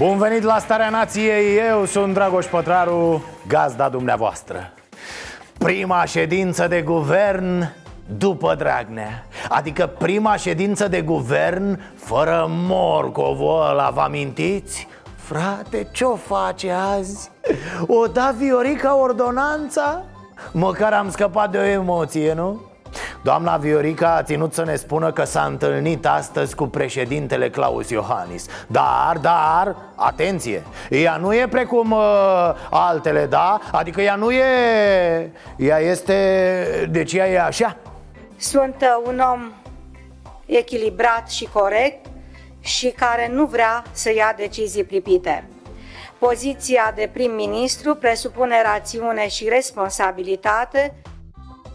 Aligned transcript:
Bun 0.00 0.18
venit 0.18 0.42
la 0.42 0.58
Starea 0.58 0.90
Nației, 0.90 1.58
eu 1.68 1.84
sunt 1.84 2.14
Dragoș 2.14 2.46
Pătraru, 2.46 3.24
gazda 3.46 3.88
dumneavoastră 3.88 4.72
Prima 5.58 6.04
ședință 6.04 6.66
de 6.68 6.82
guvern 6.82 7.72
după 8.18 8.56
Adică 9.48 9.86
prima 9.86 10.36
ședință 10.36 10.88
de 10.88 11.02
guvern 11.02 11.80
fără 11.94 12.46
morcovul 12.48 13.66
ăla, 13.70 13.90
vă 13.90 14.00
amintiți? 14.00 14.86
Frate, 15.16 15.88
ce-o 15.92 16.16
face 16.16 16.70
azi? 16.70 17.30
O 17.86 18.06
da 18.06 18.34
Viorica 18.38 18.96
ordonanța? 18.96 20.02
Măcar 20.52 20.92
am 20.92 21.10
scăpat 21.10 21.50
de 21.50 21.58
o 21.58 21.62
emoție, 21.62 22.32
nu? 22.32 22.69
Doamna 23.22 23.56
Viorica 23.56 24.14
a 24.14 24.22
ținut 24.22 24.54
să 24.54 24.64
ne 24.64 24.76
spună 24.76 25.12
că 25.12 25.24
s-a 25.24 25.42
întâlnit 25.42 26.06
astăzi 26.06 26.54
cu 26.54 26.66
președintele 26.66 27.50
Claus 27.50 27.90
Iohannis 27.90 28.46
Dar, 28.66 29.18
dar, 29.20 29.76
atenție, 29.94 30.64
ea 30.90 31.16
nu 31.16 31.34
e 31.34 31.48
precum 31.48 31.90
uh, 31.90 32.00
altele, 32.70 33.26
da? 33.26 33.60
Adică 33.72 34.00
ea 34.00 34.14
nu 34.14 34.30
e... 34.30 34.44
Ea 35.56 35.78
este... 35.78 36.88
Deci 36.90 37.12
ea 37.12 37.28
e 37.28 37.40
așa 37.40 37.76
Sunt 38.36 38.76
uh, 38.80 39.02
un 39.06 39.22
om 39.32 39.52
echilibrat 40.46 41.30
și 41.30 41.48
corect 41.52 42.06
și 42.60 42.88
care 42.88 43.30
nu 43.32 43.44
vrea 43.44 43.84
să 43.92 44.12
ia 44.14 44.34
decizii 44.36 44.84
pripite. 44.84 45.44
Poziția 46.18 46.92
de 46.94 47.10
prim-ministru 47.12 47.94
presupune 47.94 48.62
rațiune 48.62 49.28
și 49.28 49.48
responsabilitate 49.48 50.94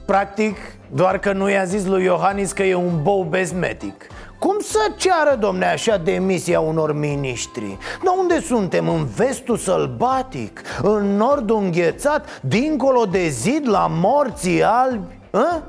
Practic, 0.05 0.57
doar 0.91 1.17
că 1.17 1.31
nu 1.33 1.49
i-a 1.49 1.63
zis 1.63 1.85
lui 1.85 2.03
Iohannis 2.03 2.51
că 2.51 2.63
e 2.63 2.75
un 2.75 3.01
bou 3.03 3.23
bezmetic 3.23 4.07
cum 4.45 4.59
să 4.59 4.79
ceară, 4.97 5.35
domne, 5.39 5.65
așa 5.65 5.97
demisia 5.97 6.59
unor 6.59 6.93
miniștri? 6.93 7.77
Dar 8.03 8.13
unde 8.19 8.39
suntem? 8.39 8.89
În 8.89 9.05
vestul 9.05 9.57
sălbatic? 9.57 10.61
În 10.81 11.15
nordul 11.15 11.57
înghețat? 11.57 12.41
Dincolo 12.41 13.05
de 13.05 13.27
zid, 13.27 13.69
la 13.69 13.87
morții 13.89 14.63
albi? 14.63 15.19
A? 15.31 15.61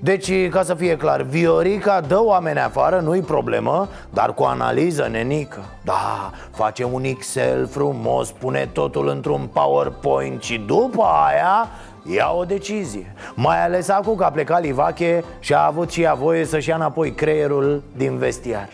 Deci, 0.00 0.48
ca 0.48 0.62
să 0.62 0.74
fie 0.74 0.96
clar, 0.96 1.22
Viorica 1.22 2.00
dă 2.00 2.22
oameni 2.22 2.58
afară, 2.58 3.00
nu-i 3.00 3.20
problemă 3.20 3.88
Dar 4.10 4.34
cu 4.34 4.42
analiză, 4.42 5.08
nenică 5.10 5.60
Da, 5.84 6.30
face 6.50 6.84
un 6.84 7.04
Excel 7.04 7.66
frumos, 7.66 8.30
pune 8.30 8.68
totul 8.72 9.08
într-un 9.08 9.48
PowerPoint 9.52 10.42
Și 10.42 10.58
după 10.58 11.02
aia 11.02 11.68
ia 12.02 12.32
o 12.36 12.44
decizie. 12.44 13.14
Mai 13.34 13.64
ales 13.64 13.88
acum 13.88 14.14
că 14.14 14.24
a 14.24 14.30
plecat 14.30 14.62
Livache 14.62 15.24
și 15.38 15.54
a 15.54 15.66
avut 15.66 15.90
și 15.90 16.02
ea 16.02 16.14
voie 16.14 16.44
să-și 16.44 16.68
ia 16.68 16.74
înapoi 16.74 17.12
creierul 17.12 17.82
din 17.96 18.16
vestiar. 18.16 18.68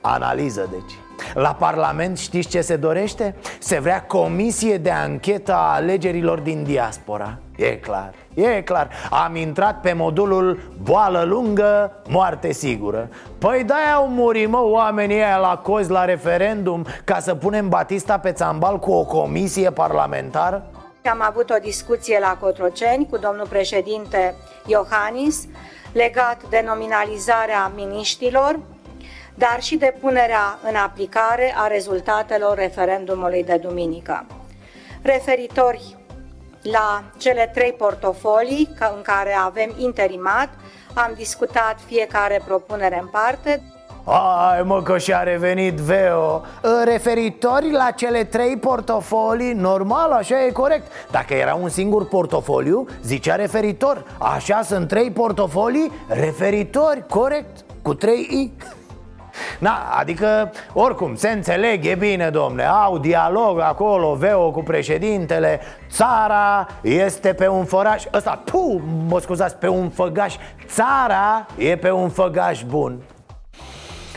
Analiză, 0.00 0.68
deci. 0.70 0.98
La 1.34 1.56
Parlament 1.58 2.18
știți 2.18 2.48
ce 2.48 2.60
se 2.60 2.76
dorește? 2.76 3.34
Se 3.58 3.78
vrea 3.78 4.02
comisie 4.02 4.76
de 4.76 4.90
anchetă 4.90 5.52
a 5.52 5.74
alegerilor 5.74 6.38
din 6.38 6.62
diaspora. 6.62 7.38
E 7.56 7.76
clar, 7.76 8.10
e 8.34 8.62
clar. 8.62 8.88
Am 9.24 9.36
intrat 9.36 9.80
pe 9.80 9.92
modulul 9.92 10.58
boală 10.82 11.22
lungă, 11.22 11.92
moarte 12.08 12.52
sigură. 12.52 13.08
Păi 13.38 13.64
de-aia 13.64 13.94
au 13.94 14.08
murit, 14.08 14.48
mă, 14.48 14.60
oamenii 14.62 15.22
aia 15.22 15.36
la 15.36 15.60
cozi 15.62 15.90
la 15.90 16.04
referendum 16.04 16.86
Ca 17.04 17.18
să 17.18 17.34
punem 17.34 17.68
Batista 17.68 18.18
pe 18.18 18.32
țambal 18.32 18.78
cu 18.78 18.92
o 18.92 19.04
comisie 19.04 19.70
parlamentară? 19.70 20.66
Am 21.04 21.20
avut 21.22 21.50
o 21.50 21.58
discuție 21.58 22.18
la 22.18 22.36
Cotroceni 22.36 23.06
cu 23.10 23.16
domnul 23.16 23.46
președinte 23.46 24.34
Iohannis 24.66 25.46
legat 25.92 26.48
de 26.48 26.62
nominalizarea 26.66 27.72
miniștilor, 27.74 28.60
dar 29.34 29.62
și 29.62 29.76
de 29.76 29.94
punerea 30.00 30.58
în 30.62 30.74
aplicare 30.74 31.54
a 31.56 31.66
rezultatelor 31.66 32.56
referendumului 32.56 33.44
de 33.44 33.56
duminică. 33.56 34.26
Referitori 35.02 35.96
la 36.62 37.04
cele 37.18 37.50
trei 37.54 37.72
portofolii 37.72 38.68
în 38.96 39.02
care 39.02 39.32
avem 39.32 39.74
interimat, 39.78 40.48
am 40.94 41.12
discutat 41.16 41.78
fiecare 41.86 42.42
propunere 42.46 42.98
în 43.00 43.08
parte, 43.08 43.62
ai 44.04 44.62
mă 44.62 44.82
că 44.82 44.98
și-a 44.98 45.22
revenit 45.22 45.74
Veo. 45.74 46.42
Referitori 46.84 47.70
la 47.70 47.90
cele 47.90 48.24
trei 48.24 48.56
portofolii 48.56 49.52
Normal, 49.52 50.10
așa 50.10 50.44
e 50.44 50.50
corect. 50.50 50.86
Dacă 51.10 51.34
era 51.34 51.54
un 51.54 51.68
singur 51.68 52.08
portofoliu, 52.08 52.86
zicea 53.02 53.34
referitor. 53.34 54.04
Așa 54.18 54.62
sunt 54.62 54.88
trei 54.88 55.10
portofolii 55.10 55.92
referitori, 56.08 57.04
corect 57.08 57.64
Cu 57.82 57.94
trei 57.94 58.20
I. 58.20 58.52
Na, 59.58 59.96
adică, 59.98 60.52
oricum, 60.72 61.14
se 61.14 61.28
înțeleg, 61.28 61.86
e 61.86 61.94
bine, 61.94 62.30
domne. 62.30 62.64
Au 62.64 62.98
dialog 62.98 63.60
acolo, 63.60 64.14
Veo 64.14 64.50
cu 64.50 64.62
președintele. 64.62 65.60
Țara 65.90 66.66
este 66.82 67.32
pe 67.32 67.48
un 67.48 67.64
făraș 67.64 68.04
Ăsta, 68.14 68.42
tu, 68.44 68.82
mă 69.08 69.20
scuzați, 69.20 69.56
pe 69.56 69.68
un 69.68 69.88
făgaș. 69.88 70.34
Țara 70.66 71.46
e 71.56 71.76
pe 71.76 71.90
un 71.90 72.08
făgaș 72.08 72.62
bun 72.62 72.98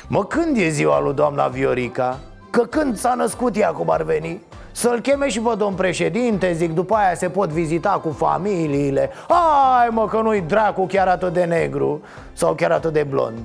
Mă, 0.07 0.25
când 0.25 0.57
e 0.57 0.69
ziua 0.69 0.99
lui 0.99 1.13
doamna 1.13 1.47
Viorica? 1.47 2.19
Că 2.49 2.61
când 2.61 2.97
s-a 2.97 3.13
născut 3.13 3.57
ea 3.57 3.71
cum 3.71 3.89
ar 3.89 4.03
veni? 4.03 4.41
Să-l 4.71 4.99
cheme 4.99 5.29
și 5.29 5.39
pe 5.39 5.55
domn 5.57 5.75
președinte, 5.75 6.53
zic, 6.53 6.71
după 6.71 6.95
aia 6.95 7.15
se 7.15 7.29
pot 7.29 7.49
vizita 7.49 7.89
cu 8.03 8.09
familiile 8.09 9.11
Hai 9.27 9.87
mă, 9.89 10.07
că 10.07 10.21
nu-i 10.21 10.41
dracu 10.41 10.85
chiar 10.85 11.07
atât 11.07 11.33
de 11.33 11.43
negru 11.43 12.01
Sau 12.33 12.53
chiar 12.53 12.71
atât 12.71 12.93
de 12.93 13.03
blond 13.03 13.37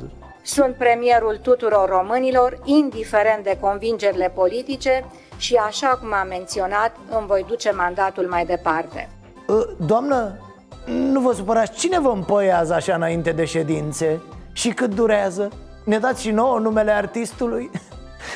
Sunt 0.43 0.75
premierul 0.75 1.39
tuturor 1.43 1.89
românilor, 1.89 2.59
indiferent 2.65 3.45
de 3.45 3.57
convingerile 3.61 4.33
politice 4.35 5.05
Și 5.37 5.55
așa 5.55 5.99
cum 6.01 6.13
am 6.13 6.27
menționat, 6.29 6.97
îmi 7.19 7.27
voi 7.27 7.45
duce 7.49 7.73
mandatul 7.77 8.27
mai 8.31 8.45
departe 8.45 9.09
Ă, 9.49 9.67
Doamnă, 9.87 10.39
nu 10.87 11.21
vă 11.21 11.33
supărați, 11.33 11.79
cine 11.79 12.01
vă 12.01 12.11
împăiază 12.11 12.75
așa 12.75 12.95
înainte 12.95 13.31
de 13.33 13.45
ședințe? 13.45 14.21
Și 14.53 14.69
cât 14.69 14.95
durează? 14.95 15.49
Ne 15.89 15.99
dați 15.99 16.23
și 16.23 16.31
nouă 16.31 16.59
numele 16.59 16.91
artistului? 16.91 17.71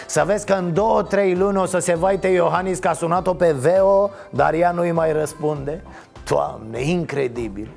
Să 0.06 0.22
vezi 0.26 0.46
că 0.46 0.52
în 0.52 0.74
două, 0.74 1.02
trei 1.02 1.34
luni 1.34 1.56
o 1.56 1.64
să 1.64 1.78
se 1.78 1.94
vaite 1.94 2.28
Iohannis 2.28 2.78
că 2.78 2.88
a 2.88 2.92
sunat-o 2.92 3.34
pe 3.34 3.52
Veo 3.52 4.10
Dar 4.30 4.54
ea 4.54 4.70
nu-i 4.70 4.92
mai 4.92 5.12
răspunde 5.12 5.82
Doamne, 6.28 6.82
incredibil 6.82 7.68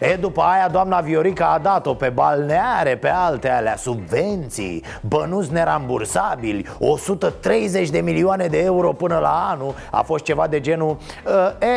E, 0.00 0.16
după 0.20 0.42
aia 0.42 0.68
doamna 0.68 1.00
Viorica 1.00 1.46
a 1.46 1.58
dat-o 1.58 1.94
pe 1.94 2.08
balneare, 2.08 2.96
pe 2.96 3.08
alte 3.08 3.50
alea, 3.50 3.76
subvenții, 3.76 4.84
bănuți 5.00 5.52
nerambursabili 5.52 6.66
130 6.78 7.90
de 7.90 8.00
milioane 8.00 8.46
de 8.46 8.58
euro 8.58 8.92
până 8.92 9.18
la 9.18 9.48
anul 9.50 9.74
A 9.90 10.02
fost 10.02 10.24
ceva 10.24 10.46
de 10.46 10.60
genul 10.60 10.96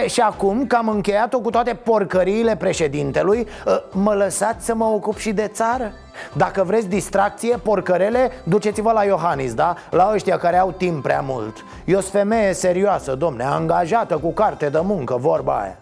E, 0.04 0.08
și 0.08 0.20
acum 0.20 0.68
că 0.68 0.76
am 0.76 0.88
încheiat-o 0.88 1.40
cu 1.40 1.50
toate 1.50 1.74
porcăriile 1.74 2.56
președintelui 2.56 3.48
Mă 3.92 4.14
lăsați 4.14 4.66
să 4.66 4.76
mă 4.76 4.86
ocup 4.86 5.18
și 5.18 5.32
de 5.32 5.48
țară? 5.48 5.92
Dacă 6.34 6.64
vreți 6.64 6.88
distracție, 6.88 7.58
porcărele, 7.58 8.32
duceți-vă 8.44 8.92
la 8.92 9.04
Iohannis, 9.04 9.54
da? 9.54 9.76
La 9.90 10.12
ăștia 10.14 10.38
care 10.38 10.58
au 10.58 10.72
timp 10.72 11.04
prea 11.04 11.22
mult 11.22 11.66
Eu 11.86 12.00
sunt 12.00 12.12
femeie 12.12 12.54
serioasă, 12.54 13.16
domne, 13.16 13.44
angajată 13.44 14.18
cu 14.18 14.32
carte 14.32 14.70
de 14.70 14.80
muncă, 14.84 15.16
vorba 15.20 15.60
aia 15.60 15.78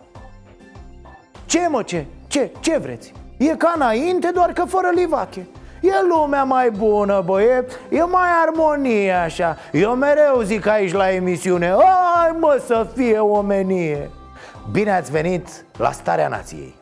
Ce 1.45 1.67
mă, 1.69 1.81
ce? 1.81 2.05
Ce? 2.37 2.51
Ce 2.59 2.77
vreți? 2.77 3.13
E 3.37 3.55
ca 3.55 3.73
înainte, 3.75 4.31
doar 4.33 4.53
că 4.53 4.63
fără 4.63 4.89
livache 4.95 5.47
E 5.81 5.91
lumea 6.09 6.43
mai 6.43 6.69
bună, 6.69 7.21
bă, 7.25 7.41
e, 7.41 7.65
e 7.89 8.03
mai 8.03 8.27
armonie 8.45 9.11
așa 9.11 9.57
Eu 9.71 9.95
mereu 9.95 10.41
zic 10.41 10.67
aici 10.67 10.93
la 10.93 11.11
emisiune 11.11 11.67
Ai 11.69 12.35
mă 12.39 12.61
să 12.65 12.87
fie 12.95 13.19
omenie 13.19 14.09
Bine 14.71 14.91
ați 14.91 15.11
venit 15.11 15.65
la 15.77 15.91
Starea 15.91 16.27
Nației 16.27 16.75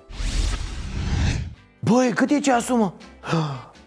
Băi, 1.80 2.12
cât 2.16 2.30
e 2.30 2.40
ceasul, 2.40 2.78
mă? 2.78 2.92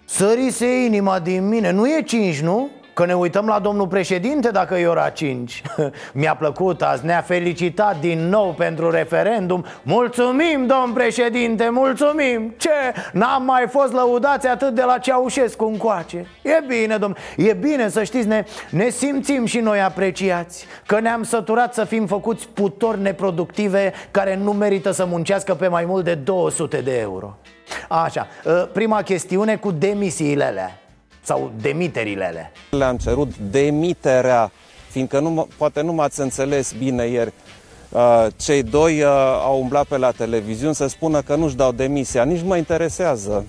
Sărise 0.04 0.84
inima 0.84 1.18
din 1.18 1.48
mine, 1.48 1.70
nu 1.70 1.86
e 1.86 2.02
cinci, 2.02 2.40
nu? 2.40 2.68
Că 2.98 3.06
ne 3.06 3.14
uităm 3.14 3.46
la 3.46 3.58
domnul 3.58 3.86
președinte 3.86 4.50
dacă 4.50 4.74
e 4.74 4.86
ora 4.86 5.08
5 5.08 5.62
Mi-a 6.20 6.34
plăcut 6.34 6.82
azi, 6.82 7.04
ne-a 7.04 7.20
felicitat 7.20 8.00
din 8.00 8.28
nou 8.28 8.54
pentru 8.58 8.90
referendum. 8.90 9.64
Mulțumim, 9.82 10.66
domn 10.66 10.92
președinte, 10.94 11.68
mulțumim. 11.72 12.54
Ce? 12.56 12.70
N-am 13.12 13.44
mai 13.44 13.66
fost 13.70 13.92
lăudați 13.92 14.46
atât 14.46 14.74
de 14.74 14.82
la 14.82 14.98
Ceaușescu 14.98 15.64
încoace. 15.64 16.26
E 16.42 16.64
bine, 16.66 16.96
domn, 16.96 17.16
e 17.36 17.52
bine 17.52 17.88
să 17.88 18.02
știți, 18.02 18.26
ne, 18.26 18.44
ne 18.70 18.88
simțim 18.88 19.44
și 19.44 19.58
noi 19.58 19.80
apreciați. 19.80 20.66
Că 20.86 21.00
ne-am 21.00 21.22
săturat 21.22 21.74
să 21.74 21.84
fim 21.84 22.06
făcuți 22.06 22.48
putori 22.48 23.00
neproductive 23.00 23.92
Care 24.10 24.36
nu 24.36 24.52
merită 24.52 24.90
să 24.90 25.04
muncească 25.04 25.54
pe 25.54 25.68
mai 25.68 25.84
mult 25.84 26.04
de 26.04 26.14
200 26.14 26.80
de 26.80 26.98
euro. 26.98 27.36
Așa, 27.88 28.26
ă, 28.46 28.68
prima 28.72 29.02
chestiune 29.02 29.56
cu 29.56 29.70
demisiile 29.70 30.44
alea 30.44 30.80
sau 31.28 31.52
demiterile 31.60 32.52
Le-am 32.70 32.96
cerut 32.96 33.36
demiterea, 33.36 34.50
fiindcă 34.90 35.20
nu, 35.20 35.48
poate 35.56 35.80
nu 35.80 35.92
m-ați 35.92 36.20
înțeles 36.20 36.72
bine 36.72 37.06
ieri. 37.06 37.32
Uh, 37.88 38.26
cei 38.36 38.62
doi 38.62 39.02
uh, 39.02 39.08
au 39.44 39.60
umblat 39.60 39.86
pe 39.86 39.96
la 39.96 40.10
televiziune 40.10 40.72
să 40.72 40.86
spună 40.86 41.20
că 41.20 41.34
nu-și 41.34 41.56
dau 41.56 41.72
demisia. 41.72 42.24
Nici 42.24 42.42
mă 42.42 42.56
interesează. 42.56 43.44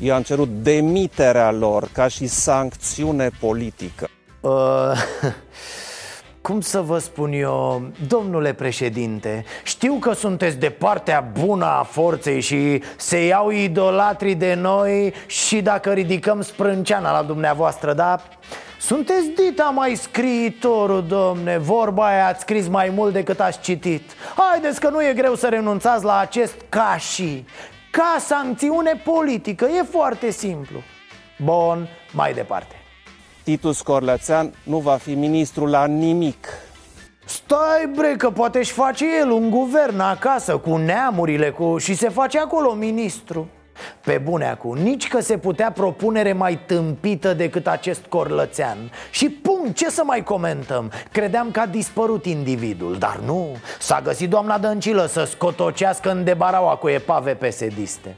Eu 0.00 0.14
am 0.14 0.22
cerut 0.22 0.48
demiterea 0.62 1.50
lor 1.50 1.88
ca 1.92 2.08
și 2.08 2.26
sancțiune 2.26 3.30
politică. 3.40 4.08
Uh, 4.40 4.50
cum 6.46 6.60
să 6.60 6.80
vă 6.80 6.98
spun 6.98 7.32
eu, 7.32 7.82
domnule 8.08 8.52
președinte 8.52 9.44
Știu 9.62 9.94
că 9.94 10.12
sunteți 10.12 10.58
de 10.58 10.70
partea 10.70 11.20
bună 11.40 11.64
a 11.64 11.82
forței 11.82 12.40
și 12.40 12.82
se 12.96 13.26
iau 13.26 13.50
idolatrii 13.50 14.34
de 14.34 14.54
noi 14.54 15.14
Și 15.26 15.62
dacă 15.62 15.92
ridicăm 15.92 16.40
sprânceana 16.40 17.12
la 17.12 17.22
dumneavoastră, 17.22 17.92
dar 17.92 18.22
sunteți 18.80 19.28
dita 19.28 19.64
mai 19.64 19.94
scriitorul, 19.94 21.06
domne 21.06 21.58
Vorba 21.58 22.06
aia 22.06 22.26
ați 22.26 22.40
scris 22.40 22.68
mai 22.68 22.92
mult 22.94 23.12
decât 23.12 23.40
ați 23.40 23.60
citit. 23.60 24.12
Haideți 24.36 24.80
că 24.80 24.88
nu 24.88 25.02
e 25.02 25.12
greu 25.12 25.34
să 25.34 25.48
renunțați 25.48 26.04
la 26.04 26.18
acest 26.18 26.54
ca 26.68 26.96
și 26.98 27.44
Ca 27.90 28.16
sancțiune 28.18 29.02
politică, 29.04 29.64
e 29.64 29.82
foarte 29.82 30.30
simplu. 30.30 30.82
Bun, 31.38 31.88
mai 32.12 32.32
departe 32.32 32.83
Titus 33.44 33.80
Corlățean 33.80 34.54
nu 34.62 34.78
va 34.78 34.96
fi 34.96 35.14
ministru 35.14 35.66
la 35.66 35.86
nimic. 35.86 36.46
Stai 37.24 37.90
bre, 37.94 38.14
că 38.18 38.30
poate 38.30 38.58
își 38.58 38.72
face 38.72 39.04
el 39.20 39.30
un 39.30 39.50
guvern 39.50 40.00
acasă 40.00 40.56
cu 40.56 40.76
neamurile 40.76 41.50
cu... 41.50 41.78
și 41.78 41.94
se 41.94 42.08
face 42.08 42.38
acolo 42.38 42.72
ministru 42.72 43.48
pe 44.04 44.20
bune 44.24 44.48
acum, 44.48 44.76
nici 44.76 45.08
că 45.08 45.20
se 45.20 45.38
putea 45.38 45.72
propunere 45.72 46.32
mai 46.32 46.58
tâmpită 46.66 47.34
decât 47.34 47.66
acest 47.66 48.04
corlățean 48.08 48.78
Și 49.10 49.28
pum, 49.28 49.70
ce 49.70 49.90
să 49.90 50.02
mai 50.04 50.22
comentăm? 50.22 50.92
Credeam 51.12 51.50
că 51.50 51.60
a 51.60 51.66
dispărut 51.66 52.24
individul, 52.24 52.96
dar 52.98 53.20
nu 53.24 53.56
S-a 53.78 54.00
găsit 54.00 54.30
doamna 54.30 54.58
Dăncilă 54.58 55.06
să 55.06 55.24
scotocească 55.24 56.10
în 56.10 56.24
debaraua 56.24 56.76
cu 56.76 56.88
epave 56.88 57.34
pesediste 57.34 58.16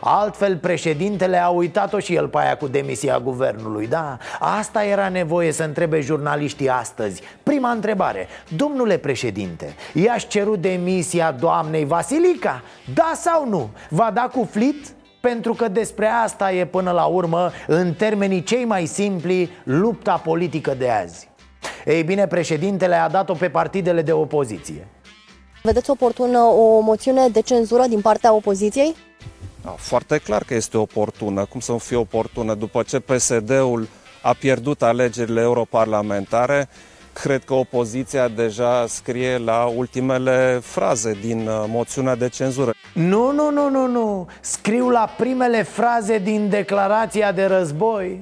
Altfel 0.00 0.56
președintele 0.56 1.42
a 1.42 1.48
uitat-o 1.48 1.98
și 1.98 2.14
el 2.14 2.28
pe 2.28 2.38
aia 2.38 2.56
cu 2.56 2.68
demisia 2.68 3.18
guvernului 3.18 3.86
Da, 3.86 4.18
asta 4.40 4.84
era 4.84 5.08
nevoie 5.08 5.52
să 5.52 5.62
întrebe 5.62 6.00
jurnaliștii 6.00 6.68
astăzi 6.68 7.22
Prima 7.42 7.70
întrebare 7.70 8.28
Domnule 8.56 8.96
președinte, 8.96 9.74
i-aș 9.92 10.26
cerut 10.26 10.60
demisia 10.60 11.30
doamnei 11.30 11.84
Vasilica? 11.84 12.62
Da 12.94 13.12
sau 13.14 13.48
nu? 13.48 13.70
Va 13.88 14.10
da 14.14 14.30
cu 14.32 14.48
flit? 14.50 14.86
Pentru 15.20 15.54
că 15.54 15.68
despre 15.68 16.06
asta 16.06 16.52
e 16.52 16.66
până 16.66 16.90
la 16.90 17.04
urmă, 17.04 17.50
în 17.66 17.94
termenii 17.94 18.42
cei 18.42 18.64
mai 18.64 18.86
simpli, 18.86 19.50
lupta 19.64 20.20
politică 20.24 20.74
de 20.78 20.90
azi 20.90 21.28
Ei 21.84 22.02
bine, 22.02 22.26
președintele 22.26 22.94
a 22.94 23.08
dat-o 23.08 23.34
pe 23.34 23.48
partidele 23.48 24.02
de 24.02 24.12
opoziție 24.12 24.88
Vedeți 25.62 25.90
oportună 25.90 26.38
o 26.38 26.80
moțiune 26.80 27.28
de 27.28 27.40
cenzură 27.40 27.84
din 27.88 28.00
partea 28.00 28.32
opoziției? 28.32 28.94
Da, 29.66 29.74
foarte 29.78 30.18
clar 30.18 30.42
că 30.44 30.54
este 30.54 30.76
oportună. 30.78 31.44
Cum 31.44 31.60
să 31.60 31.72
nu 31.72 31.78
fie 31.78 31.96
oportună? 31.96 32.54
După 32.54 32.82
ce 32.82 32.98
PSD-ul 33.00 33.88
a 34.22 34.32
pierdut 34.32 34.82
alegerile 34.82 35.40
europarlamentare, 35.40 36.68
cred 37.12 37.44
că 37.44 37.54
opoziția 37.54 38.28
deja 38.28 38.86
scrie 38.86 39.38
la 39.38 39.64
ultimele 39.64 40.58
fraze 40.62 41.18
din 41.20 41.46
uh, 41.46 41.64
moțiunea 41.68 42.14
de 42.14 42.28
cenzură. 42.28 42.70
Nu, 42.94 43.32
nu, 43.32 43.50
nu, 43.50 43.70
nu, 43.70 43.86
nu. 43.86 44.28
Scriu 44.40 44.90
la 44.90 45.14
primele 45.16 45.62
fraze 45.62 46.18
din 46.18 46.48
declarația 46.48 47.32
de 47.32 47.44
război. 47.44 48.20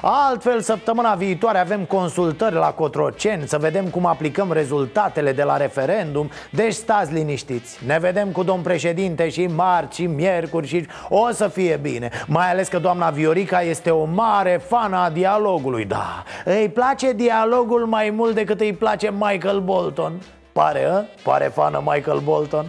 Altfel, 0.00 0.60
săptămâna 0.60 1.14
viitoare 1.14 1.58
avem 1.58 1.84
consultări 1.84 2.54
la 2.54 2.72
Cotroceni 2.72 3.48
Să 3.48 3.58
vedem 3.58 3.84
cum 3.84 4.06
aplicăm 4.06 4.52
rezultatele 4.52 5.32
de 5.32 5.42
la 5.42 5.56
referendum. 5.56 6.30
Deci 6.50 6.72
stați 6.72 7.12
liniștiți. 7.12 7.78
Ne 7.86 7.98
vedem 7.98 8.28
cu 8.28 8.42
domn 8.42 8.62
președinte 8.62 9.28
și 9.28 9.46
marți 9.46 9.96
și 9.96 10.06
miercuri 10.06 10.66
și 10.66 10.86
o 11.08 11.30
să 11.32 11.48
fie 11.48 11.78
bine. 11.82 12.10
Mai 12.26 12.50
ales 12.50 12.68
că 12.68 12.78
doamna 12.78 13.10
Viorica 13.10 13.62
este 13.62 13.90
o 13.90 14.04
mare 14.04 14.62
fană 14.68 14.96
a 14.96 15.10
dialogului. 15.10 15.84
Da, 15.84 16.22
îi 16.44 16.68
place 16.68 17.12
dialogul 17.12 17.86
mai 17.86 18.10
mult 18.10 18.34
decât 18.34 18.60
îi 18.60 18.72
place 18.72 19.12
Michael 19.18 19.60
Bolton? 19.60 20.12
Pare, 20.52 20.84
a? 20.84 21.04
Pare 21.22 21.44
fană 21.54 21.82
Michael 21.84 22.18
Bolton? 22.18 22.66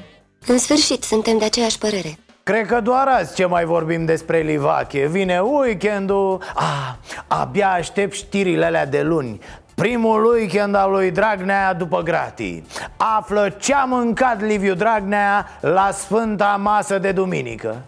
În 0.47 0.57
sfârșit, 0.57 1.03
suntem 1.03 1.37
de 1.37 1.45
aceeași 1.45 1.77
părere 1.77 2.17
Cred 2.43 2.65
că 2.65 2.79
doar 2.81 3.07
azi 3.07 3.35
ce 3.35 3.45
mai 3.45 3.65
vorbim 3.65 4.05
despre 4.05 4.39
Livache. 4.39 5.07
Vine 5.07 5.39
weekendul. 5.39 6.41
Ah, 6.55 6.93
Abia 7.27 7.71
aștept 7.71 8.13
știrile 8.13 8.65
alea 8.65 8.85
de 8.85 9.01
luni. 9.01 9.39
Primul 9.75 10.25
weekend 10.25 10.75
al 10.75 10.91
lui 10.91 11.11
Dragnea 11.11 11.73
după 11.73 12.01
gratii 12.01 12.65
Află 12.97 13.49
ce-a 13.49 13.83
mâncat 13.83 14.41
Liviu 14.41 14.73
Dragnea 14.73 15.47
la 15.59 15.89
sfânta 15.91 16.59
masă 16.61 16.99
de 16.99 17.11
duminică. 17.11 17.81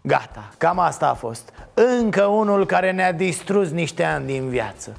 Gata, 0.00 0.50
cam 0.58 0.78
asta 0.78 1.08
a 1.08 1.14
fost. 1.14 1.52
Încă 1.74 2.24
unul 2.24 2.66
care 2.66 2.92
ne-a 2.92 3.12
distrus 3.12 3.70
niște 3.70 4.04
ani 4.04 4.26
din 4.26 4.48
viață 4.48 4.96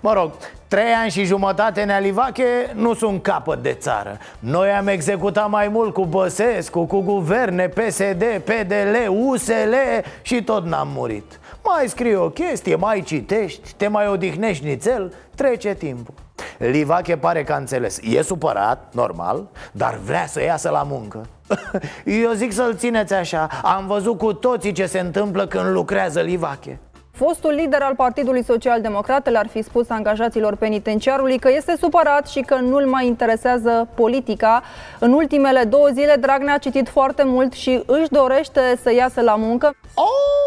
Mă 0.00 0.12
rog, 0.12 0.30
trei 0.68 0.92
ani 1.02 1.10
și 1.10 1.24
jumătate 1.24 1.82
Nealivache 1.82 2.72
nu 2.74 2.94
sunt 2.94 3.22
capăt 3.22 3.62
de 3.62 3.72
țară. 3.72 4.18
Noi 4.38 4.70
am 4.70 4.86
executat 4.86 5.50
mai 5.50 5.68
mult 5.68 5.92
cu 5.92 6.04
Băsescu, 6.04 6.84
cu 6.84 7.00
guverne, 7.00 7.68
PSD, 7.68 8.24
PDL, 8.44 9.10
USL 9.10 9.74
și 10.22 10.42
tot 10.42 10.64
n-am 10.64 10.88
murit. 10.94 11.40
Mai 11.62 11.88
scrii 11.88 12.14
o 12.14 12.30
chestie, 12.30 12.74
mai 12.74 13.02
citești, 13.02 13.74
te 13.76 13.88
mai 13.88 14.08
odihnești 14.08 14.64
nițel, 14.64 15.14
trece 15.34 15.74
timpul. 15.74 16.14
Livache 16.58 17.16
pare 17.16 17.44
că 17.44 17.52
a 17.52 17.56
înțeles. 17.56 17.98
E 18.02 18.22
supărat, 18.22 18.92
normal, 18.94 19.48
dar 19.72 19.98
vrea 20.04 20.26
să 20.26 20.42
iasă 20.42 20.70
la 20.70 20.82
muncă. 20.82 21.26
Eu 22.24 22.32
zic 22.32 22.52
să-l 22.52 22.76
țineți 22.76 23.14
așa. 23.14 23.48
Am 23.62 23.86
văzut 23.86 24.18
cu 24.18 24.32
toții 24.32 24.72
ce 24.72 24.86
se 24.86 24.98
întâmplă 24.98 25.46
când 25.46 25.70
lucrează 25.70 26.20
Livache 26.20 26.78
Fostul 27.16 27.52
lider 27.52 27.82
al 27.82 27.94
Partidului 27.94 28.44
Social 28.44 28.80
Democrat 28.80 29.30
le-ar 29.30 29.46
fi 29.46 29.62
spus 29.62 29.90
angajaților 29.90 30.56
penitenciarului 30.56 31.38
că 31.38 31.50
este 31.50 31.76
supărat 31.80 32.28
și 32.28 32.40
că 32.40 32.54
nu-l 32.54 32.86
mai 32.86 33.06
interesează 33.06 33.88
politica. 33.94 34.62
În 34.98 35.12
ultimele 35.12 35.64
două 35.64 35.88
zile, 35.92 36.16
Dragnea 36.20 36.54
a 36.54 36.58
citit 36.58 36.88
foarte 36.88 37.22
mult 37.24 37.52
și 37.52 37.82
își 37.86 38.08
dorește 38.10 38.60
să 38.82 38.92
iasă 38.92 39.20
la 39.20 39.34
muncă. 39.34 39.76
Oh, 39.94 40.45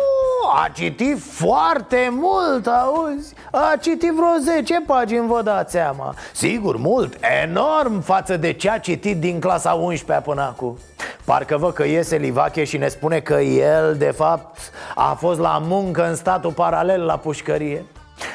a 0.55 0.67
citit 0.73 1.19
foarte 1.19 2.09
mult, 2.11 2.67
auzi? 2.67 3.33
A 3.51 3.75
citit 3.81 4.11
vreo 4.11 4.55
10 4.55 4.83
pagini, 4.85 5.27
vă 5.27 5.41
dați 5.43 5.71
seama. 5.71 6.13
Sigur, 6.33 6.77
mult, 6.77 7.17
enorm 7.43 8.01
față 8.01 8.37
de 8.37 8.53
ce 8.53 8.69
a 8.69 8.79
citit 8.79 9.17
din 9.17 9.39
clasa 9.39 9.71
11 9.71 10.25
până 10.29 10.41
acum. 10.41 10.77
Parcă 11.25 11.57
văd 11.57 11.73
că 11.73 11.85
iese 11.85 12.15
Livache 12.15 12.63
și 12.63 12.77
ne 12.77 12.87
spune 12.87 13.19
că 13.19 13.33
el, 13.41 13.95
de 13.97 14.11
fapt, 14.15 14.57
a 14.95 15.13
fost 15.19 15.39
la 15.39 15.61
muncă 15.63 16.07
în 16.07 16.15
statul 16.15 16.51
paralel 16.51 17.05
la 17.05 17.17
pușcărie. 17.17 17.85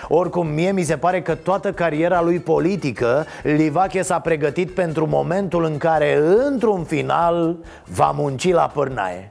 Oricum, 0.09 0.47
mie 0.47 0.73
mi 0.73 0.83
se 0.83 0.97
pare 0.97 1.23
că 1.23 1.35
toată 1.35 1.73
cariera 1.73 2.23
lui 2.23 2.39
politică 2.41 3.27
Livache 3.43 4.03
s-a 4.03 4.19
pregătit 4.19 4.75
pentru 4.75 5.07
momentul 5.07 5.65
în 5.65 5.77
care, 5.77 6.21
într-un 6.47 6.85
final, 6.85 7.57
va 7.85 8.11
munci 8.15 8.53
la 8.53 8.71
pârnaie 8.75 9.31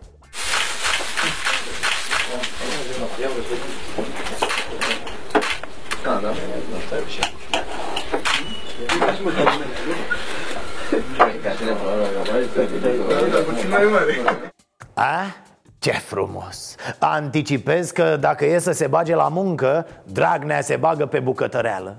A? 14.97 15.33
Ce 15.83 15.91
frumos! 15.91 16.75
Anticipez 16.99 17.91
că 17.91 18.17
dacă 18.19 18.45
e 18.45 18.59
să 18.59 18.71
se 18.71 18.87
bage 18.87 19.15
la 19.15 19.27
muncă, 19.27 19.87
Dragnea 20.03 20.61
se 20.61 20.75
bagă 20.75 21.05
pe 21.05 21.19
bucătăreală 21.19 21.97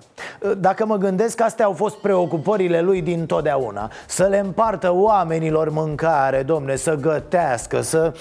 Dacă 0.59 0.87
mă 0.87 0.97
gândesc 0.97 1.37
că 1.37 1.43
astea 1.43 1.64
au 1.64 1.73
fost 1.73 1.97
preocupările 1.97 2.81
lui 2.81 3.03
din 3.03 3.26
totdeauna 3.26 3.91
Să 4.07 4.25
le 4.25 4.38
împartă 4.38 4.93
oamenilor 4.93 5.71
mâncare, 5.71 6.43
domne, 6.43 6.76
să 6.76 6.95
gătească, 6.95 7.81
să... 7.81 8.12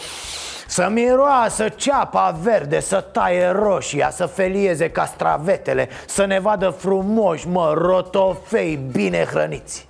Să 0.68 0.90
miroasă 0.92 1.70
ceapa 1.70 2.38
verde, 2.42 2.80
să 2.80 3.00
taie 3.12 3.48
roșia, 3.48 4.10
să 4.10 4.26
felieze 4.26 4.90
castravetele 4.90 5.90
Să 6.08 6.26
ne 6.26 6.40
vadă 6.40 6.70
frumoși, 6.70 7.48
mă, 7.48 7.74
rotofei 7.76 8.80
bine 8.92 9.26
hrăniți 9.26 9.88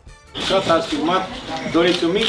Gata, 0.49 0.73
ați 0.73 0.87
filmat? 0.87 1.21
Doriți 1.71 2.03
un 2.03 2.11
mic? 2.11 2.25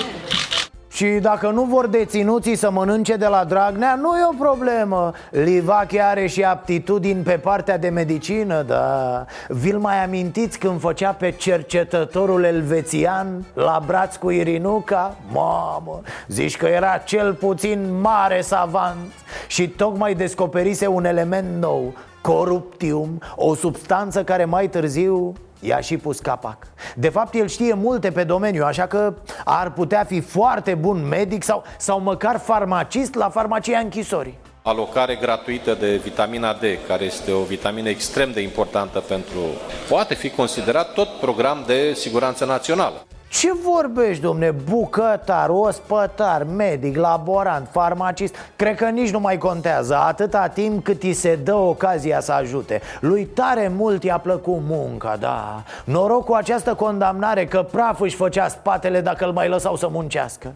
Și 0.95 1.07
dacă 1.07 1.51
nu 1.51 1.63
vor 1.63 1.87
deținuții 1.87 2.57
să 2.57 2.71
mănânce 2.71 3.17
de 3.17 3.27
la 3.27 3.45
Dragnea, 3.45 3.95
nu 3.95 4.17
e 4.17 4.29
o 4.31 4.45
problemă 4.45 5.13
Livache 5.31 6.01
are 6.01 6.27
și 6.27 6.43
aptitudini 6.43 7.23
pe 7.23 7.33
partea 7.33 7.79
de 7.79 7.89
medicină, 7.89 8.63
da 8.63 9.25
Vi-l 9.49 9.79
mai 9.79 10.05
amintiți 10.05 10.59
când 10.59 10.81
făcea 10.81 11.11
pe 11.11 11.31
cercetătorul 11.31 12.45
elvețian 12.45 13.45
la 13.55 13.83
braț 13.87 14.17
cu 14.17 14.31
Irinuca? 14.31 15.17
Mamă, 15.33 16.01
zici 16.29 16.57
că 16.57 16.67
era 16.67 16.97
cel 16.97 17.35
puțin 17.35 18.01
mare 18.01 18.41
savant 18.41 19.13
Și 19.47 19.69
tocmai 19.69 20.15
descoperise 20.15 20.87
un 20.87 21.05
element 21.05 21.61
nou 21.61 21.95
Coruptium, 22.21 23.23
o 23.37 23.55
substanță 23.55 24.25
care 24.25 24.45
mai 24.45 24.69
târziu 24.69 25.33
I-a 25.65 25.81
și 25.81 25.97
pus 25.97 26.19
capac 26.19 26.67
De 26.95 27.09
fapt, 27.09 27.35
el 27.35 27.49
știe 27.49 27.75
multe 27.75 28.11
pe 28.11 28.25
domeniu 28.25 28.65
Așa 28.65 28.87
că 28.87 29.15
ar 29.45 29.73
putea 29.73 30.05
fi 30.05 30.21
foarte 30.21 30.75
bun 30.75 31.09
medic 31.09 31.43
Sau, 31.43 31.63
sau 31.79 32.01
măcar 32.01 32.39
farmacist 32.39 33.15
la 33.15 33.29
farmacia 33.29 33.79
închisorii 33.79 34.39
alocare 34.67 35.15
gratuită 35.15 35.75
de 35.75 35.97
vitamina 35.97 36.53
D, 36.53 36.63
care 36.87 37.05
este 37.05 37.33
o 37.33 37.43
vitamină 37.43 37.89
extrem 37.89 38.33
de 38.33 38.41
importantă 38.41 39.01
pentru... 39.01 39.41
poate 39.89 40.15
fi 40.15 40.31
considerat 40.31 40.93
tot 40.93 41.09
program 41.09 41.65
de 41.67 41.93
siguranță 41.95 42.45
națională. 42.45 43.07
Ce 43.35 43.53
vorbești, 43.53 44.23
domne? 44.23 44.51
Bucătar, 44.51 45.49
ospătar, 45.51 46.45
medic, 46.45 46.97
laborant, 46.97 47.69
farmacist. 47.71 48.35
Cred 48.57 48.77
că 48.77 48.89
nici 48.89 49.11
nu 49.11 49.21
mai 49.21 49.39
contează. 49.39 49.97
Atâta 49.97 50.49
timp 50.49 50.85
cât 50.85 51.03
îi 51.03 51.13
se 51.13 51.37
dă 51.37 51.55
ocazia 51.55 52.21
să 52.21 52.33
ajute. 52.33 52.81
Lui 53.01 53.25
tare 53.25 53.69
mult 53.69 54.03
i-a 54.03 54.19
plăcut 54.19 54.61
munca, 54.67 55.17
da. 55.17 55.63
Noroc 55.85 56.25
cu 56.25 56.33
această 56.33 56.75
condamnare 56.75 57.47
că 57.47 57.63
praf 57.63 58.01
își 58.01 58.17
făcea 58.17 58.49
spatele 58.49 59.01
dacă 59.01 59.25
îl 59.25 59.33
mai 59.33 59.49
lăsau 59.49 59.77
să 59.77 59.89
muncească. 59.89 60.53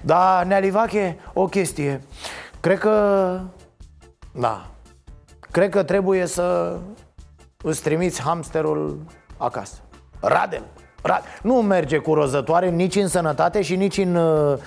Da, 0.00 0.42
Nealivache, 0.46 1.18
o 1.32 1.46
chestie. 1.46 2.02
Cred 2.60 2.78
că... 2.78 3.38
Da. 4.32 4.66
Cred 5.50 5.70
că 5.70 5.82
trebuie 5.82 6.26
să 6.26 6.76
îți 7.62 7.82
trimiți 7.82 8.22
hamsterul 8.22 8.98
acasă. 9.36 9.74
Radel 10.20 10.62
nu 11.42 11.54
merge 11.54 11.98
cu 11.98 12.14
rozătoare 12.14 12.70
nici 12.70 12.96
în 12.96 13.08
sănătate 13.08 13.62
și 13.62 13.76
nici 13.76 13.98
în 13.98 14.14
uh, 14.14 14.58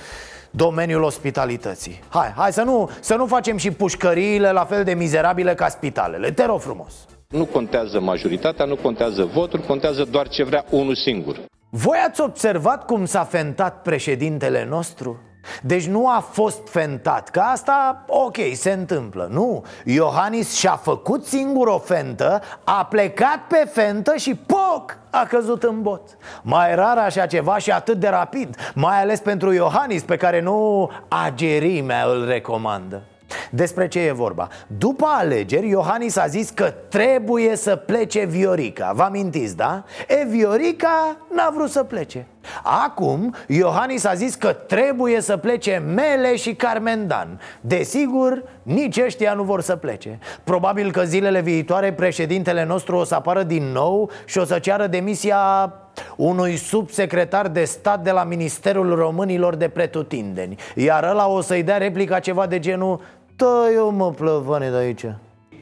domeniul 0.51 1.03
ospitalității. 1.03 1.99
Hai, 2.09 2.33
hai 2.35 2.53
să 2.53 2.61
nu, 2.61 2.89
să 2.99 3.15
nu 3.15 3.25
facem 3.25 3.57
și 3.57 3.71
pușcăriile 3.71 4.51
la 4.51 4.65
fel 4.65 4.83
de 4.83 4.93
mizerabile 4.93 5.53
ca 5.53 5.67
spitalele. 5.67 6.31
Te 6.31 6.45
rog 6.45 6.59
frumos. 6.59 6.93
Nu 7.27 7.45
contează 7.45 7.99
majoritatea, 7.99 8.65
nu 8.65 8.75
contează 8.75 9.25
votul, 9.33 9.59
contează 9.59 10.03
doar 10.11 10.27
ce 10.27 10.43
vrea 10.43 10.65
unul 10.69 10.95
singur. 10.95 11.45
Voi 11.69 11.97
ați 12.07 12.21
observat 12.21 12.85
cum 12.85 13.05
s-a 13.05 13.23
fentat 13.23 13.81
președintele 13.81 14.65
nostru? 14.69 15.19
Deci 15.61 15.87
nu 15.87 16.07
a 16.09 16.19
fost 16.31 16.69
fentat, 16.69 17.29
că 17.29 17.39
asta, 17.39 18.03
ok, 18.07 18.37
se 18.53 18.71
întâmplă. 18.71 19.27
Nu, 19.31 19.63
Iohannis 19.85 20.55
și-a 20.55 20.75
făcut 20.75 21.25
singur 21.25 21.67
o 21.67 21.77
fentă 21.77 22.41
A 22.63 22.85
plecat 22.89 23.39
pe 23.47 23.69
fentă 23.71 24.15
și 24.15 24.35
poc, 24.35 24.97
a 25.09 25.25
căzut 25.29 25.63
în 25.63 25.81
bot. 25.81 26.01
Mai 26.41 26.75
rar 26.75 26.97
așa 26.97 27.25
ceva 27.25 27.57
și 27.57 27.71
atât 27.71 27.99
de 27.99 28.07
rapid 28.07 28.55
Mai 28.73 29.01
ales 29.01 29.19
pentru 29.19 29.53
Iohannis, 29.53 30.03
pe 30.03 30.17
care 30.17 30.41
nu 30.41 30.91
agerimea 31.07 32.05
îl 32.05 32.27
recomandă 32.27 33.01
despre 33.49 33.87
ce 33.87 33.99
e 33.99 34.11
vorba? 34.11 34.47
După 34.67 35.05
alegeri, 35.09 35.69
Iohannis 35.69 36.17
a 36.17 36.27
zis 36.27 36.49
că 36.49 36.73
trebuie 36.89 37.55
să 37.55 37.75
plece 37.75 38.25
Viorica. 38.25 38.91
Vă 38.95 39.03
amintiți, 39.03 39.55
da? 39.55 39.83
E, 40.07 40.25
Viorica 40.25 41.17
n-a 41.33 41.51
vrut 41.53 41.69
să 41.69 41.83
plece. 41.83 42.25
Acum, 42.63 43.35
Iohannis 43.47 44.05
a 44.05 44.13
zis 44.13 44.35
că 44.35 44.53
trebuie 44.53 45.21
să 45.21 45.37
plece 45.37 45.83
Mele 45.95 46.35
și 46.35 46.55
Carmendan 46.55 47.39
Desigur, 47.61 48.43
nici 48.63 48.97
ăștia 48.97 49.33
nu 49.33 49.43
vor 49.43 49.61
să 49.61 49.75
plece. 49.75 50.19
Probabil 50.43 50.91
că 50.91 51.03
zilele 51.03 51.41
viitoare 51.41 51.93
președintele 51.93 52.65
nostru 52.65 52.95
o 52.95 53.03
să 53.03 53.15
apară 53.15 53.43
din 53.43 53.63
nou 53.63 54.09
Și 54.25 54.37
o 54.37 54.45
să 54.45 54.59
ceară 54.59 54.87
demisia 54.87 55.73
unui 56.15 56.55
subsecretar 56.55 57.47
de 57.47 57.63
stat 57.63 58.03
de 58.03 58.11
la 58.11 58.23
Ministerul 58.23 58.95
Românilor 58.95 59.55
de 59.55 59.67
Pretutindeni. 59.67 60.55
Iar 60.75 61.03
ăla 61.03 61.27
o 61.27 61.41
să-i 61.41 61.63
dea 61.63 61.77
replica 61.77 62.19
ceva 62.19 62.45
de 62.45 62.59
genul 62.59 63.01
da, 63.37 63.71
eu 63.73 63.91
mă 63.91 64.11
plăvane 64.11 64.69
de 64.69 64.75
aici 64.75 65.05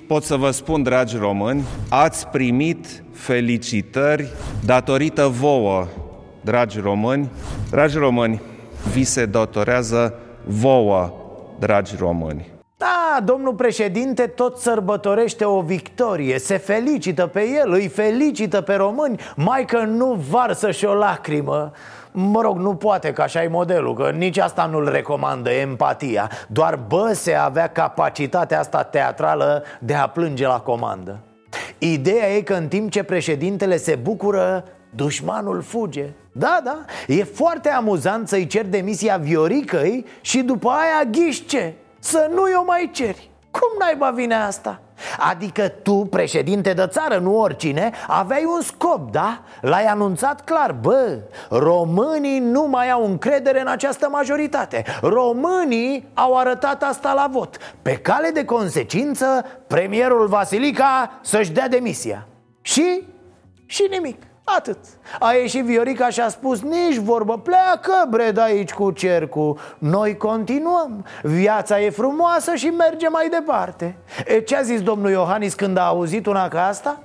Pot 0.08 0.24
să 0.24 0.36
vă 0.36 0.52
spun, 0.52 0.84
dragi 0.84 1.18
români, 1.18 1.64
ați 1.90 2.28
primit 2.28 3.04
felicitări 3.12 4.32
datorită 4.66 5.28
vouă, 5.28 5.86
dragi 6.42 6.80
români. 6.80 7.30
Dragi 7.70 7.98
români, 7.98 8.42
vi 8.94 9.04
se 9.04 9.26
datorează 9.26 10.14
vouă, 10.44 11.12
dragi 11.60 11.96
români. 12.00 12.54
Da, 12.78 13.20
domnul 13.24 13.54
președinte 13.54 14.28
tot 14.28 14.58
sărbătorește 14.58 15.46
o 15.46 15.62
victorie 15.62 16.40
Se 16.40 16.58
felicită 16.58 17.28
pe 17.28 17.48
el, 17.64 17.72
îi 17.72 17.88
felicită 17.88 18.62
pe 18.62 18.74
români 18.74 19.20
Mai 19.36 19.66
că 19.66 19.80
nu 19.80 20.26
varsă 20.30 20.72
și 20.72 20.86
o 20.86 20.94
lacrimă 20.94 21.72
Mă 22.18 22.42
rog, 22.42 22.58
nu 22.58 22.76
poate, 22.76 23.14
că 23.14 23.22
așa 23.22 23.44
e 23.44 23.48
modelul 23.48 23.94
Că 23.94 24.12
nici 24.12 24.38
asta 24.38 24.66
nu-l 24.66 24.90
recomandă, 24.90 25.50
empatia. 25.50 26.30
Doar 26.48 26.76
Băse 26.88 27.34
avea 27.34 27.68
capacitatea 27.68 28.60
asta 28.60 28.84
teatrală 28.84 29.64
de 29.80 29.94
a 29.94 30.08
plânge 30.08 30.48
la 30.48 30.60
comandă. 30.60 31.20
Ideea 31.78 32.36
e 32.36 32.42
că 32.42 32.54
în 32.54 32.68
timp 32.68 32.92
ce 32.92 33.04
președintele 33.04 33.78
se 33.78 33.96
bucură 33.96 34.64
Dușmanul 34.90 35.62
fuge. 35.62 36.10
Da, 36.32 36.62
da, 36.64 36.86
e 37.08 37.24
foarte 37.24 37.70
amuzant 37.70 38.28
să-i 38.28 38.48
cer 38.48 38.66
demisia 38.66 39.18
Vioricăi 39.18 40.06
Și 40.22 40.42
după 40.42 40.70
aia 40.70 41.10
ghișce 41.12 41.76
Să 42.00 42.30
nu 42.34 42.50
i-o 42.50 42.64
mai 42.64 42.90
ceri 42.94 43.30
Cum 43.60 43.78
naiba 43.80 44.10
vine 44.10 44.36
asta? 44.36 44.80
Adică 45.30 45.68
tu, 45.68 45.94
președinte 45.94 46.74
de 46.74 46.88
țară, 46.88 47.18
nu 47.18 47.40
oricine, 47.40 47.92
aveai 48.08 48.46
un 48.56 48.62
scop, 48.62 49.12
da? 49.12 49.42
L-ai 49.62 49.86
anunțat 49.86 50.44
clar, 50.44 50.72
bă, 50.72 51.20
românii 51.50 52.40
nu 52.40 52.68
mai 52.68 52.90
au 52.90 53.06
încredere 53.06 53.62
în 53.62 53.68
această 53.68 54.10
majoritate 54.12 54.84
Românii 55.02 56.10
au 56.14 56.38
arătat 56.38 56.84
asta 56.84 57.14
la 57.14 57.28
vot 57.32 57.58
Pe 57.82 57.96
cale 57.96 58.30
de 58.30 58.46
consecință, 58.46 59.46
premierul 59.68 60.28
Vasilica 60.28 61.20
să-și 61.22 61.52
dea 61.52 61.68
demisia 61.68 62.28
Și? 62.62 63.04
Și 63.66 63.88
nimic 63.90 64.22
Atât. 64.48 64.78
A 65.20 65.32
ieșit 65.34 65.64
Viorica 65.64 66.10
și 66.10 66.20
a 66.20 66.28
spus 66.28 66.62
Nici 66.62 66.98
vorbă, 66.98 67.38
pleacă 67.38 68.08
bre 68.10 68.32
de 68.32 68.42
aici 68.42 68.74
cu 68.74 68.92
cercul. 68.92 69.60
Noi 69.78 70.18
continuăm. 70.18 71.06
Viața 71.22 71.82
e 71.82 71.90
frumoasă 71.90 72.56
și 72.56 72.66
merge 72.66 73.08
mai 73.08 73.30
departe. 73.30 73.98
E, 74.26 74.40
Ce 74.40 74.56
a 74.56 74.62
zis 74.62 74.82
domnul 74.82 75.10
Iohannis 75.10 75.54
când 75.54 75.78
a 75.78 75.86
auzit 75.86 76.26
una 76.26 76.48
ca 76.48 76.68
asta? 76.68 77.00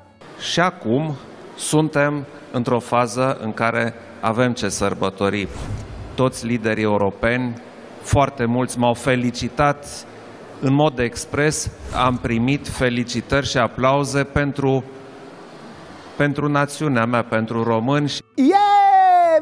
Și 0.50 0.60
acum 0.60 1.14
suntem 1.56 2.26
într-o 2.52 2.78
fază 2.78 3.38
în 3.42 3.52
care 3.52 3.94
avem 4.20 4.52
ce 4.52 4.68
sărbători. 4.68 5.48
Toți 6.14 6.46
liderii 6.46 6.84
europeni, 6.84 7.62
foarte 8.02 8.44
mulți 8.44 8.78
m-au 8.78 8.94
felicitat. 8.94 9.86
În 10.60 10.72
mod 10.72 10.98
expres 10.98 11.70
am 12.04 12.16
primit 12.16 12.68
felicitări 12.68 13.46
și 13.46 13.58
aplauze 13.58 14.24
pentru 14.24 14.84
pentru 16.20 16.48
națiunea 16.48 17.04
mea, 17.04 17.24
pentru 17.24 17.62
români. 17.62 18.12
Yeah! 18.34 18.50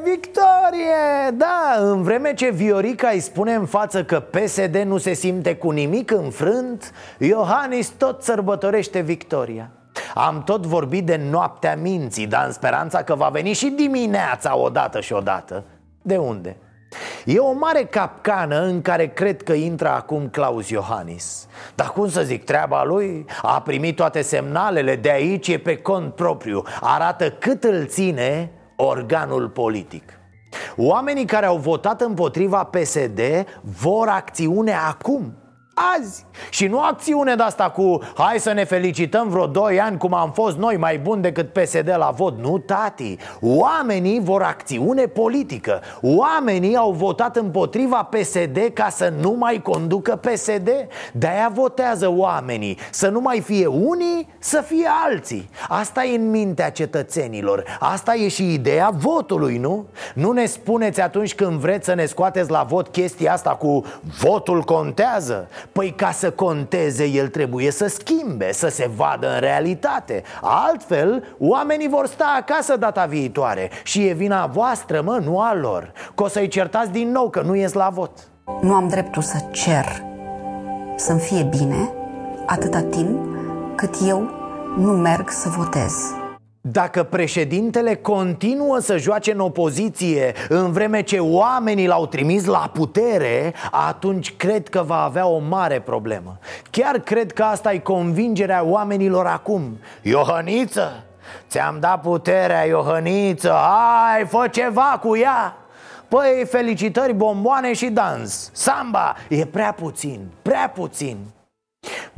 Victorie! 0.05 1.31
Da, 1.35 1.77
în 1.79 2.03
vreme 2.03 2.35
ce 2.35 2.51
Viorica 2.51 3.09
îi 3.09 3.21
spune 3.21 3.53
în 3.53 3.67
față 3.67 4.05
că 4.05 4.21
PSD 4.21 4.77
nu 4.77 4.99
se 4.99 5.13
simte 5.13 5.57
cu 5.57 5.71
nimic 5.71 6.11
înfrânt 6.11 6.93
Iohannis 7.19 7.89
tot 7.89 8.23
sărbătorește 8.23 9.01
victoria 9.01 9.71
am 10.15 10.43
tot 10.45 10.67
vorbit 10.67 11.07
de 11.07 11.21
noaptea 11.31 11.77
minții, 11.77 12.27
dar 12.27 12.47
în 12.47 12.53
speranța 12.53 13.03
că 13.03 13.15
va 13.15 13.29
veni 13.29 13.53
și 13.53 13.69
dimineața 13.69 14.57
odată 14.57 15.01
și 15.01 15.13
odată 15.13 15.65
De 16.03 16.17
unde? 16.17 16.57
E 17.25 17.39
o 17.39 17.53
mare 17.53 17.85
capcană 17.85 18.61
în 18.61 18.83
care 18.83 19.07
cred 19.07 19.43
că 19.43 19.53
intră 19.53 19.89
acum 19.89 20.29
Claus 20.29 20.69
Iohannis. 20.69 21.47
Dar 21.75 21.91
cum 21.91 22.09
să 22.09 22.23
zic, 22.23 22.45
treaba 22.45 22.85
lui 22.85 23.25
a 23.43 23.61
primit 23.61 23.97
toate 23.97 24.23
semnalele 24.23 24.97
De 24.97 25.11
aici 25.11 25.49
e 25.49 25.59
pe 25.59 25.77
cont 25.77 26.15
propriu. 26.15 26.63
Arată 26.81 27.31
cât 27.31 27.65
îl 27.65 27.87
ține 27.87 28.51
organul 28.77 29.49
politic. 29.49 30.13
Oamenii 30.77 31.25
care 31.25 31.47
au 31.47 31.57
votat 31.57 32.01
împotriva 32.01 32.65
PSD 32.65 33.21
vor 33.63 34.09
acțiune 34.09 34.73
acum 34.73 35.33
azi. 35.97 36.27
Și 36.51 36.67
nu 36.67 36.81
acțiune 36.81 37.35
de 37.35 37.43
asta 37.43 37.71
cu 37.71 38.01
Hai 38.17 38.39
să 38.39 38.53
ne 38.53 38.65
felicităm 38.65 39.29
vreo 39.29 39.47
2 39.47 39.81
ani 39.81 39.99
cum 39.99 40.15
am 40.15 40.31
fost 40.33 40.57
noi 40.57 40.77
mai 40.77 40.99
buni 40.99 41.23
decât 41.23 41.53
PSD 41.53 41.95
la 41.97 42.11
vot. 42.17 42.39
Nu, 42.39 42.59
tati. 42.59 43.17
Oamenii 43.41 44.21
vor 44.21 44.43
acțiune 44.43 45.07
politică. 45.07 45.81
Oamenii 46.03 46.77
au 46.77 46.91
votat 46.91 47.37
împotriva 47.37 48.03
PSD 48.03 48.59
ca 48.73 48.89
să 48.89 49.13
nu 49.21 49.31
mai 49.39 49.63
conducă 49.63 50.17
PSD 50.17 50.71
De-aia 51.13 51.51
votează 51.55 52.13
oamenii. 52.17 52.79
Să 52.91 53.09
nu 53.09 53.21
mai 53.21 53.41
fie 53.41 53.67
unii, 53.67 54.29
să 54.39 54.61
fie 54.67 54.89
alții. 55.07 55.51
Asta 55.69 56.05
e 56.05 56.17
în 56.17 56.31
mintea 56.31 56.71
cetățenilor. 56.71 57.65
Asta 57.79 58.15
e 58.15 58.29
și 58.29 58.53
ideea 58.53 58.91
votului, 58.95 59.57
nu? 59.57 59.87
Nu 60.15 60.33
ne 60.33 60.47
spuneți 60.47 61.01
atunci 61.01 61.35
când 61.35 61.53
vreți 61.61 61.85
să 61.85 61.95
ne 61.95 62.05
scoateți 62.05 62.51
la 62.51 62.63
vot 62.63 62.89
chestia 62.89 63.33
asta 63.33 63.51
cu 63.51 63.85
votul 64.21 64.63
contează 64.63 65.49
Păi 65.73 65.91
ca 65.97 66.11
să 66.11 66.31
conteze 66.31 67.05
el 67.05 67.29
trebuie 67.29 67.71
să 67.71 67.87
schimbe, 67.87 68.53
să 68.53 68.69
se 68.69 68.91
vadă 68.97 69.35
în 69.35 69.41
realitate. 69.41 70.23
Altfel, 70.41 71.25
oamenii 71.39 71.89
vor 71.89 72.07
sta 72.07 72.37
acasă 72.39 72.77
data 72.77 73.05
viitoare 73.05 73.71
Și 73.83 74.07
e 74.07 74.13
vina 74.13 74.47
voastră, 74.47 75.01
mă, 75.01 75.21
nu 75.25 75.41
a 75.41 75.55
lor. 75.55 75.93
Că 76.15 76.23
o 76.23 76.29
să-i 76.29 76.49
certați 76.49 76.91
din 76.91 77.11
nou 77.11 77.31
că 77.31 77.41
nu 77.41 77.55
ies 77.55 77.73
la 77.73 77.89
vot. 77.89 78.11
Nu 78.61 78.75
am 78.75 78.89
dreptul 78.89 79.23
să 79.23 79.37
cer 79.51 80.07
să-mi 80.99 81.21
fie 81.21 81.43
bine 81.43 81.93
atâta 82.47 82.81
timp 82.81 83.37
cât 83.75 83.95
eu 84.07 84.31
nu 84.77 84.93
merg 84.93 85.31
să 85.31 85.49
votez. 85.49 85.93
Dacă 86.73 87.03
președintele 87.03 87.95
continuă 87.95 88.79
să 88.79 88.97
joace 88.97 89.33
în 89.33 89.41
opoziție 89.41 90.33
în 90.49 90.73
vreme 90.73 91.03
ce 91.03 91.19
oamenii 91.19 91.87
l-au 91.87 92.07
trimis 92.07 92.45
la 92.45 92.71
putere, 92.73 93.55
atunci 93.71 94.37
cred 94.37 94.69
că 94.69 94.83
va 94.83 95.03
avea 95.03 95.27
o 95.27 95.39
mare 95.39 95.81
problemă. 95.81 96.39
Chiar 96.71 96.99
cred 96.99 97.33
că 97.33 97.43
asta 97.43 97.73
e 97.73 97.79
convingerea 97.79 98.65
oamenilor 98.65 99.27
acum. 99.27 99.79
Iohăniță, 100.03 101.05
ți-am 101.49 101.77
dat 101.81 102.01
puterea, 102.01 102.65
Iohăniță, 102.65 103.53
hai, 103.53 104.25
fă 104.27 104.49
ceva 104.51 104.99
cu 105.03 105.17
ea! 105.17 105.57
Păi, 106.09 106.47
felicitări, 106.51 107.13
bomboane 107.15 107.73
și 107.73 107.87
dans 107.87 108.51
Samba, 108.53 109.15
e 109.29 109.45
prea 109.45 109.73
puțin, 109.73 110.21
prea 110.43 110.73
puțin 110.75 111.17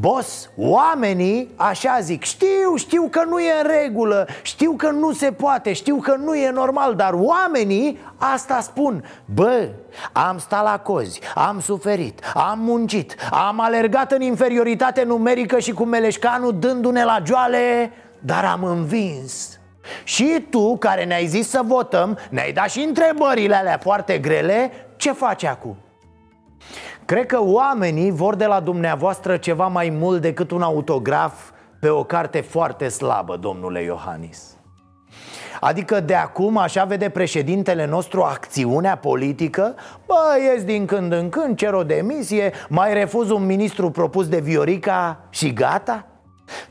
Boss, 0.01 0.51
oamenii 0.57 1.51
așa 1.57 1.99
zic 2.01 2.23
Știu, 2.23 2.77
știu 2.77 3.09
că 3.11 3.23
nu 3.29 3.41
e 3.41 3.53
în 3.63 3.71
regulă 3.83 4.27
Știu 4.43 4.73
că 4.73 4.91
nu 4.91 5.13
se 5.13 5.33
poate 5.33 5.73
Știu 5.73 5.97
că 5.97 6.15
nu 6.15 6.35
e 6.35 6.51
normal 6.51 6.95
Dar 6.95 7.13
oamenii 7.13 7.99
asta 8.17 8.61
spun 8.61 9.05
Bă, 9.35 9.69
am 10.13 10.39
stat 10.39 10.63
la 10.63 10.79
cozi 10.79 11.21
Am 11.35 11.61
suferit, 11.61 12.21
am 12.35 12.59
muncit 12.59 13.17
Am 13.31 13.61
alergat 13.61 14.13
în 14.13 14.21
inferioritate 14.21 15.03
numerică 15.03 15.59
Și 15.59 15.73
cu 15.73 15.85
meleșcanul 15.85 16.59
dându-ne 16.59 17.05
la 17.05 17.19
joale 17.25 17.93
Dar 18.19 18.45
am 18.45 18.65
învins 18.65 19.59
și 20.05 20.47
tu, 20.51 20.77
care 20.77 21.05
ne-ai 21.05 21.27
zis 21.27 21.49
să 21.49 21.61
votăm 21.65 22.19
Ne-ai 22.31 22.53
dat 22.53 22.71
și 22.71 22.81
întrebările 22.81 23.57
alea 23.57 23.79
foarte 23.79 24.19
grele 24.19 24.73
Ce 24.97 25.13
faci 25.13 25.45
acum? 25.45 25.77
Cred 27.11 27.27
că 27.27 27.39
oamenii 27.43 28.11
vor 28.11 28.35
de 28.35 28.47
la 28.47 28.61
dumneavoastră 28.61 29.37
ceva 29.37 29.67
mai 29.67 29.89
mult 29.99 30.21
decât 30.21 30.51
un 30.51 30.63
autograf 30.63 31.51
pe 31.81 31.89
o 31.89 32.05
carte 32.05 32.41
foarte 32.41 32.89
slabă, 32.89 33.37
domnule 33.37 33.83
Iohannis. 33.83 34.57
Adică 35.61 36.01
de 36.01 36.15
acum 36.15 36.57
așa 36.57 36.85
vede 36.85 37.09
președintele 37.09 37.87
nostru 37.87 38.23
acțiunea 38.23 38.97
politică? 38.97 39.75
Bă, 40.07 40.15
ies 40.53 40.65
din 40.65 40.87
când 40.87 41.13
în 41.13 41.29
când, 41.29 41.57
cer 41.57 41.73
o 41.73 41.83
demisie, 41.83 42.53
mai 42.69 42.95
refuz 42.95 43.31
un 43.31 43.47
ministru 43.47 43.91
propus 43.91 44.29
de 44.29 44.41
Viorica 44.41 45.21
și 45.31 45.53
gata? 45.53 46.07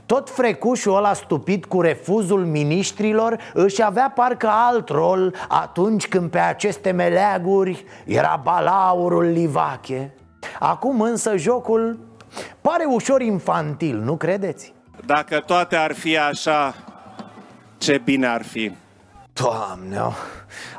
Tot 0.05 0.29
frecușul 0.29 0.95
ăla 0.95 1.13
stupid 1.13 1.65
cu 1.65 1.81
refuzul 1.81 2.45
miniștrilor 2.45 3.37
își 3.53 3.83
avea 3.83 4.11
parcă 4.15 4.49
alt 4.67 4.89
rol 4.89 5.35
atunci 5.47 6.07
când 6.07 6.29
pe 6.29 6.39
aceste 6.39 6.91
meleaguri 6.91 7.85
era 8.05 8.41
balaurul 8.43 9.23
Livache 9.23 10.13
Acum 10.59 11.01
însă 11.01 11.37
jocul 11.37 11.99
pare 12.61 12.85
ușor 12.85 13.21
infantil, 13.21 13.97
nu 13.97 14.15
credeți? 14.15 14.73
Dacă 15.05 15.39
toate 15.39 15.75
ar 15.75 15.93
fi 15.93 16.17
așa, 16.17 16.75
ce 17.77 18.01
bine 18.03 18.27
ar 18.27 18.43
fi. 18.43 18.71
Doamne, 19.33 20.15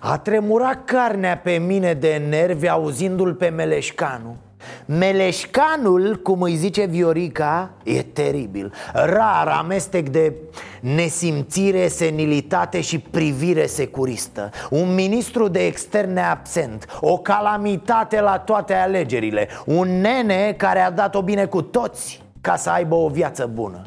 a 0.00 0.18
tremurat 0.18 0.84
carnea 0.84 1.38
pe 1.38 1.58
mine 1.58 1.94
de 1.94 2.22
nervi 2.28 2.68
auzindu-l 2.68 3.34
pe 3.34 3.48
Meleșcanu 3.48 4.36
Meleșcanul, 4.84 6.20
cum 6.22 6.42
îi 6.42 6.54
zice 6.54 6.84
Viorica, 6.84 7.70
e 7.82 8.02
teribil. 8.02 8.72
Rar 8.92 9.48
amestec 9.58 10.08
de 10.08 10.32
nesimțire, 10.80 11.88
senilitate 11.88 12.80
și 12.80 12.98
privire 12.98 13.66
securistă. 13.66 14.50
Un 14.70 14.94
ministru 14.94 15.48
de 15.48 15.66
externe 15.66 16.22
absent 16.22 16.86
O 17.00 17.18
calamitate 17.18 18.20
la 18.20 18.38
toate 18.38 18.74
alegerile 18.74 19.48
Un 19.66 20.00
nene 20.00 20.54
care 20.56 20.80
a 20.80 20.90
dat-o 20.90 21.22
bine 21.22 21.44
cu 21.44 21.62
toți 21.62 22.22
ca 22.40 22.56
să 22.56 22.70
aibă 22.70 22.94
o 22.94 23.08
viață 23.08 23.50
bună. 23.52 23.82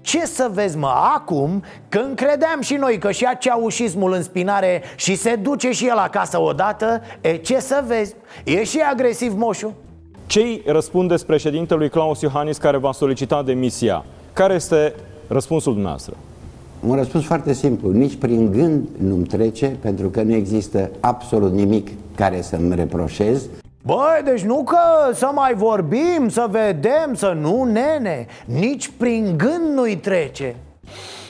Ce 0.00 0.26
să 0.26 0.50
vezi 0.52 0.76
mă, 0.76 0.92
acum 1.14 1.64
când 1.88 2.16
credeam 2.16 2.60
și 2.60 2.74
noi 2.74 2.98
că 2.98 3.10
și 3.10 3.22
ia 3.22 3.34
ceaușismul 3.34 4.12
în 4.12 4.22
spinare 4.22 4.82
și 4.96 5.14
se 5.14 5.36
duce 5.36 5.70
și 5.70 5.86
el 5.86 5.96
acasă 5.96 6.40
odată 6.40 7.02
E 7.20 7.36
ce 7.36 7.60
să 7.60 7.84
vezi, 7.86 8.14
e 8.44 8.64
și 8.64 8.80
agresiv 8.80 9.34
moșu 9.34 9.74
ce 10.30 10.62
răspundeți 10.66 11.26
președintelui 11.26 11.88
Claus 11.88 12.20
Iohannis 12.20 12.58
care 12.58 12.76
va 12.76 12.92
solicita 12.92 13.42
demisia? 13.42 14.04
Care 14.32 14.54
este 14.54 14.94
răspunsul 15.28 15.72
dumneavoastră? 15.72 16.14
Un 16.80 16.96
răspuns 16.96 17.24
foarte 17.24 17.52
simplu. 17.52 17.90
Nici 17.90 18.14
prin 18.14 18.50
gând 18.52 18.88
nu-mi 18.98 19.24
trece, 19.24 19.66
pentru 19.80 20.08
că 20.08 20.22
nu 20.22 20.34
există 20.34 20.90
absolut 21.00 21.52
nimic 21.52 21.88
care 22.14 22.40
să-mi 22.40 22.74
reproșez. 22.74 23.42
Băi, 23.82 24.20
deci 24.24 24.42
nu 24.42 24.62
că 24.64 25.12
să 25.14 25.30
mai 25.34 25.54
vorbim, 25.54 26.28
să 26.28 26.46
vedem, 26.50 27.14
să 27.14 27.36
nu, 27.40 27.64
nene 27.64 28.26
Nici 28.44 28.90
prin 28.96 29.34
gând 29.36 29.74
nu-i 29.74 29.96
trece 29.96 30.56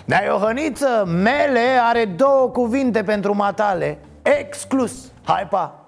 Dar 0.05 0.23
Iohăniță, 0.25 1.05
mele 1.07 1.67
are 1.89 2.05
două 2.17 2.49
cuvinte 2.49 3.03
pentru 3.03 3.37
matale 3.37 3.99
Exclus 4.23 4.93
Hai 5.23 5.47
pa 5.51 5.80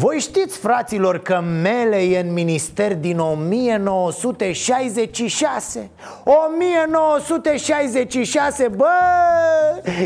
voi 0.00 0.18
știți, 0.18 0.58
fraților, 0.58 1.18
că 1.18 1.42
Mele 1.62 1.96
e 1.96 2.18
în 2.18 2.32
minister 2.32 2.96
din 2.96 3.18
1966 3.18 5.90
1966, 6.24 8.68
bă, 8.68 8.86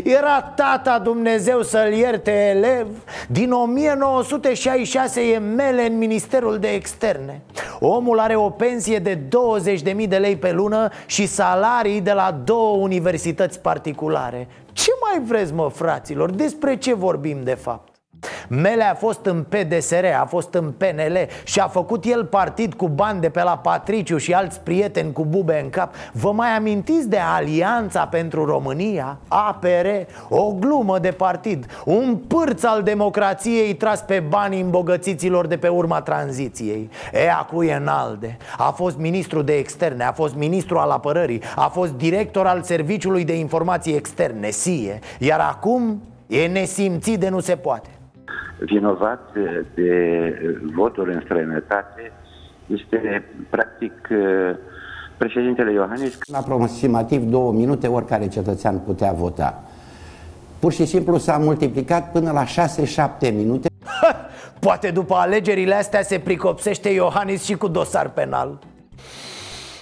era 0.03 0.41
tata 0.41 0.99
Dumnezeu 0.99 1.61
să-l 1.61 1.93
ierte 1.93 2.31
elev 2.31 2.87
Din 3.27 3.51
1966 3.51 5.21
e 5.21 5.37
Mele 5.37 5.85
în 5.85 5.97
Ministerul 5.97 6.57
de 6.57 6.67
Externe 6.67 7.41
Omul 7.79 8.19
are 8.19 8.35
o 8.35 8.49
pensie 8.49 8.99
de 8.99 9.17
20.000 9.17 9.21
de 10.07 10.17
lei 10.17 10.35
pe 10.35 10.51
lună 10.51 10.89
și 11.05 11.25
salarii 11.25 12.01
de 12.01 12.11
la 12.11 12.39
două 12.43 12.77
universități 12.77 13.59
particulare 13.59 14.47
Ce 14.71 14.91
mai 15.01 15.21
vreți, 15.25 15.53
mă, 15.53 15.69
fraților? 15.73 16.31
Despre 16.31 16.77
ce 16.77 16.93
vorbim 16.93 17.43
de 17.43 17.53
fapt? 17.53 17.92
Mele 18.47 18.83
a 18.83 18.93
fost 18.93 19.25
în 19.25 19.45
PDSR, 19.49 20.05
a 20.21 20.25
fost 20.25 20.53
în 20.53 20.71
PNL 20.77 21.17
și 21.43 21.59
a 21.59 21.67
făcut 21.67 22.05
el 22.05 22.25
partid 22.25 22.73
cu 22.73 22.87
bani 22.87 23.21
de 23.21 23.29
pe 23.29 23.43
la 23.43 23.57
Patriciu 23.57 24.17
și 24.17 24.33
alți 24.33 24.59
prieteni 24.59 25.11
cu 25.11 25.25
bube 25.25 25.59
în 25.63 25.69
cap 25.69 25.93
Vă 26.11 26.31
mai 26.31 26.49
amintiți 26.49 27.09
de 27.09 27.17
Alianța 27.17 28.05
pentru 28.05 28.45
România? 28.45 29.17
APR? 29.27 29.87
O 30.29 30.51
glumă 30.51 30.99
de 30.99 31.11
partid 31.11 31.65
Un 31.85 32.15
pârț 32.27 32.63
al 32.63 32.83
democrației 32.83 33.73
tras 33.73 34.01
pe 34.01 34.19
banii 34.19 34.61
îmbogățiților 34.61 35.47
de 35.47 35.57
pe 35.57 35.67
urma 35.67 36.01
tranziției 36.01 36.89
E, 37.13 37.31
acu 37.31 37.63
e 37.63 37.73
înalde 37.73 38.37
A 38.57 38.71
fost 38.71 38.97
ministru 38.97 39.41
de 39.41 39.53
externe, 39.53 40.03
a 40.03 40.11
fost 40.11 40.35
ministru 40.35 40.77
al 40.77 40.89
apărării 40.89 41.41
A 41.55 41.67
fost 41.67 41.91
director 41.91 42.45
al 42.45 42.61
Serviciului 42.61 43.23
de 43.23 43.37
Informații 43.37 43.95
Externe, 43.95 44.49
SIE 44.49 44.99
Iar 45.19 45.39
acum 45.39 46.01
e 46.27 46.47
nesimțit 46.47 47.19
de 47.19 47.29
nu 47.29 47.39
se 47.39 47.55
poate 47.55 47.89
vinovat 48.65 49.19
de 49.73 49.91
voturi 50.75 51.13
în 51.13 51.21
străinătate 51.23 52.11
este 52.67 53.23
practic 53.49 53.93
președintele 55.17 55.71
Iohannis. 55.71 56.17
La 56.25 56.37
aproximativ 56.37 57.23
două 57.23 57.51
minute 57.51 57.87
oricare 57.87 58.27
cetățean 58.27 58.79
putea 58.79 59.11
vota. 59.11 59.63
Pur 60.59 60.71
și 60.71 60.85
simplu 60.85 61.17
s-a 61.17 61.37
multiplicat 61.37 62.11
până 62.11 62.31
la 62.31 62.43
6-7 62.45 63.33
minute. 63.33 63.67
Poate 64.59 64.91
după 64.91 65.13
alegerile 65.13 65.75
astea 65.75 66.01
se 66.01 66.19
pricopsește 66.19 66.89
Iohannis 66.89 67.43
și 67.43 67.55
cu 67.55 67.67
dosar 67.67 68.09
penal. 68.09 68.59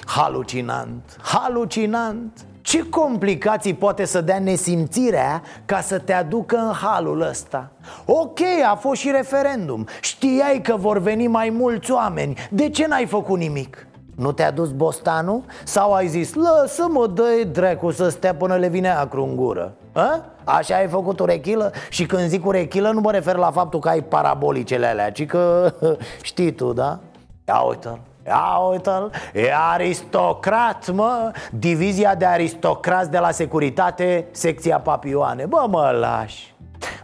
Halucinant, 0.05 1.17
halucinant 1.21 2.45
Ce 2.61 2.89
complicații 2.89 3.73
poate 3.73 4.05
să 4.05 4.21
dea 4.21 4.39
nesimțirea 4.39 5.41
ca 5.65 5.81
să 5.81 5.99
te 5.99 6.13
aducă 6.13 6.55
în 6.55 6.71
halul 6.71 7.21
ăsta? 7.21 7.71
Ok, 8.05 8.39
a 8.71 8.75
fost 8.75 9.01
și 9.01 9.11
referendum 9.11 9.87
Știai 10.01 10.61
că 10.63 10.75
vor 10.75 10.99
veni 10.99 11.27
mai 11.27 11.49
mulți 11.49 11.91
oameni 11.91 12.37
De 12.49 12.69
ce 12.69 12.87
n-ai 12.87 13.05
făcut 13.05 13.37
nimic? 13.37 13.87
Nu 14.15 14.31
te-a 14.31 14.51
dus 14.51 14.71
bostanul? 14.71 15.41
Sau 15.63 15.93
ai 15.93 16.07
zis, 16.07 16.33
lasă-mă, 16.33 17.07
dă 17.07 17.23
dracu 17.51 17.91
să 17.91 18.09
stea 18.09 18.35
până 18.35 18.55
le 18.55 18.67
vine 18.67 18.89
acru 18.89 19.23
în 19.23 19.35
gură 19.35 19.73
a? 19.91 20.25
Așa 20.43 20.75
ai 20.75 20.87
făcut 20.87 21.19
urechilă? 21.19 21.71
Și 21.89 22.05
când 22.05 22.27
zic 22.27 22.45
urechilă 22.45 22.91
nu 22.91 22.99
mă 22.99 23.11
refer 23.11 23.35
la 23.35 23.51
faptul 23.51 23.79
că 23.79 23.89
ai 23.89 24.01
parabolicele 24.01 24.85
alea 24.85 25.11
Ci 25.11 25.25
că 25.25 25.73
știi 26.21 26.51
tu, 26.51 26.73
da? 26.73 26.99
Ia 27.47 27.59
uite-l 27.59 27.99
Ia 28.25 28.57
uite-l, 28.69 29.11
e 29.33 29.53
aristocrat, 29.53 30.89
mă. 30.89 31.31
Divizia 31.51 32.15
de 32.15 32.25
aristocrați 32.25 33.11
de 33.11 33.17
la 33.17 33.31
securitate, 33.31 34.27
secția 34.31 34.79
papioane. 34.79 35.45
Bă, 35.45 35.65
mă 35.69 35.97
lași. 35.99 36.53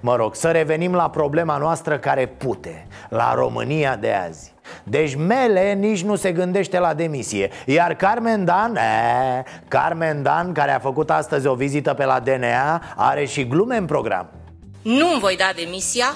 Mă 0.02 0.16
rog, 0.16 0.36
să 0.36 0.52
revenim 0.52 0.94
la 0.94 1.10
problema 1.10 1.58
noastră 1.58 1.98
care 1.98 2.26
pute 2.26 2.88
La 3.10 3.34
România 3.34 3.96
de 3.96 4.14
azi. 4.14 4.54
Deci 4.84 5.16
Mele 5.16 5.74
nici 5.74 6.04
nu 6.04 6.16
se 6.16 6.32
gândește 6.32 6.80
la 6.80 6.94
demisie 6.94 7.50
Iar 7.66 7.96
Carmen 7.96 8.46
Dan, 8.46 8.76
e, 8.76 9.44
Carmen 9.68 10.24
Dan, 10.24 10.52
care 10.52 10.72
a 10.72 10.80
făcut 10.80 11.10
astăzi 11.10 11.48
o 11.48 11.54
vizită 11.54 11.94
pe 11.94 12.06
la 12.06 12.20
DNA 12.20 12.82
Are 12.96 13.26
și 13.26 13.48
glume 13.48 13.78
în 13.78 13.86
program. 13.86 14.30
Nu 14.82 15.18
voi 15.20 15.36
da 15.38 15.52
demisia, 15.56 16.16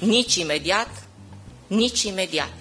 nici 0.00 0.34
imediat, 0.34 0.88
nici 1.66 2.02
imediat 2.02 2.52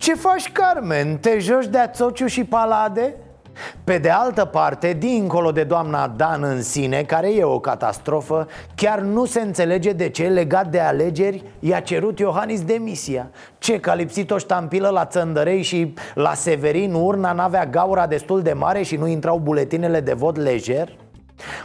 Ce 0.00 0.14
faci, 0.14 0.52
Carmen? 0.52 1.18
Te 1.18 1.38
joci 1.38 1.66
de 1.66 1.78
ațociu 1.78 2.26
și 2.26 2.44
palade? 2.44 3.14
Pe 3.84 3.98
de 3.98 4.10
altă 4.10 4.44
parte, 4.44 4.92
dincolo 4.92 5.52
de 5.52 5.62
doamna 5.62 6.08
Dan 6.08 6.42
în 6.42 6.62
sine, 6.62 7.02
care 7.02 7.34
e 7.34 7.44
o 7.44 7.58
catastrofă 7.58 8.46
Chiar 8.74 9.00
nu 9.00 9.24
se 9.24 9.40
înțelege 9.40 9.92
de 9.92 10.08
ce, 10.08 10.28
legat 10.28 10.70
de 10.70 10.80
alegeri, 10.80 11.44
i-a 11.58 11.80
cerut 11.80 12.18
Iohannis 12.18 12.62
demisia 12.62 13.30
Ce, 13.58 13.80
că 13.80 13.90
a 13.90 13.94
lipsit 13.94 14.30
o 14.30 14.38
ștampilă 14.38 14.88
la 14.88 15.04
Țăndărei 15.04 15.62
și 15.62 15.94
la 16.14 16.34
Severin 16.34 16.94
urna 16.94 17.32
n-avea 17.32 17.66
gaura 17.66 18.06
destul 18.06 18.42
de 18.42 18.52
mare 18.52 18.82
și 18.82 18.96
nu 18.96 19.06
intrau 19.06 19.38
buletinele 19.38 20.00
de 20.00 20.12
vot 20.12 20.36
lejer? 20.36 20.96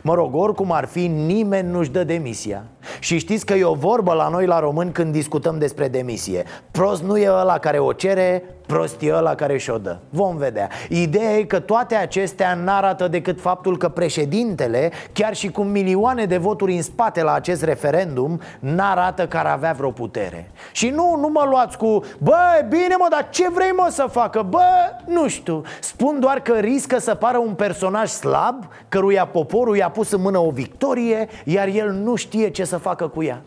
Mă 0.01 0.13
rog, 0.13 0.35
oricum 0.35 0.71
ar 0.71 0.85
fi, 0.85 1.07
nimeni 1.07 1.71
nu-și 1.71 1.91
dă 1.91 2.03
demisia. 2.03 2.63
Și 2.99 3.17
știți 3.17 3.45
că 3.45 3.53
e 3.53 3.63
o 3.63 3.73
vorbă 3.73 4.13
la 4.13 4.27
noi 4.27 4.45
la 4.45 4.59
români 4.59 4.91
când 4.91 5.11
discutăm 5.11 5.57
despre 5.57 5.87
demisie. 5.87 6.43
Prost 6.71 7.03
nu 7.03 7.17
e 7.17 7.29
ăla 7.29 7.57
care 7.57 7.79
o 7.79 7.93
cere, 7.93 8.43
prost 8.65 9.01
e 9.01 9.13
ăla 9.13 9.35
care 9.35 9.57
și-o 9.57 9.77
dă. 9.77 9.97
Vom 10.09 10.37
vedea. 10.37 10.69
Ideea 10.89 11.31
e 11.31 11.43
că 11.43 11.59
toate 11.59 11.95
acestea 11.95 12.53
n-arată 12.53 13.07
decât 13.07 13.41
faptul 13.41 13.77
că 13.77 13.89
președintele 13.89 14.91
Chiar 15.13 15.35
și 15.35 15.51
cu 15.51 15.61
milioane 15.61 16.25
de 16.25 16.37
voturi 16.37 16.75
în 16.75 16.81
spate 16.81 17.23
la 17.23 17.33
acest 17.33 17.63
referendum 17.63 18.41
N-arată 18.59 19.27
că 19.27 19.37
ar 19.37 19.45
avea 19.45 19.73
vreo 19.77 19.91
putere. 19.91 20.51
Și 20.71 20.89
nu, 20.89 21.17
nu 21.19 21.27
mă 21.27 21.45
luați 21.49 21.77
cu 21.77 22.03
Bă, 22.17 22.65
bine 22.69 22.95
mă, 22.97 23.07
dar 23.09 23.27
ce 23.29 23.49
vrei 23.49 23.71
mă 23.71 23.87
să 23.89 24.07
facă? 24.11 24.45
Bă, 24.49 24.65
nu 25.05 25.27
știu. 25.27 25.61
Spun 25.81 26.19
doar 26.19 26.39
că 26.39 26.53
riscă 26.53 26.99
să 26.99 27.15
pară 27.15 27.37
un 27.37 27.53
personaj 27.53 28.09
slab 28.09 28.67
Căruia 28.89 29.25
poporul 29.25 29.64
i-a 29.73 29.89
pus 29.89 30.11
în 30.11 30.21
mână 30.21 30.37
o 30.37 30.49
victorie 30.49 31.27
Iar 31.43 31.67
el 31.67 31.91
nu 31.91 32.15
știe 32.15 32.49
ce 32.49 32.63
să 32.63 32.77
facă 32.77 33.07
cu 33.07 33.23
ea 33.23 33.41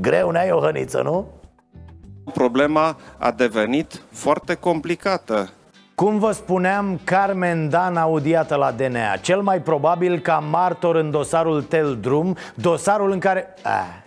Greu 0.00 0.30
ne-ai 0.30 0.50
o 0.50 0.60
hăniță, 0.60 1.02
nu? 1.02 1.26
Problema 2.32 2.96
a 3.18 3.30
devenit 3.30 4.02
foarte 4.10 4.54
complicată. 4.54 5.50
Cum 5.94 6.18
vă 6.18 6.30
spuneam, 6.32 7.00
Carmen 7.04 7.68
Dan 7.68 7.96
audiată 7.96 8.54
la 8.54 8.70
DNA 8.70 9.16
Cel 9.16 9.40
mai 9.40 9.60
probabil 9.60 10.18
ca 10.18 10.38
martor 10.50 10.96
în 10.96 11.10
dosarul 11.10 11.62
Tel 11.62 11.98
Drum 12.00 12.36
Dosarul 12.54 13.10
în 13.10 13.18
care... 13.18 13.54
Ah, 13.62 14.02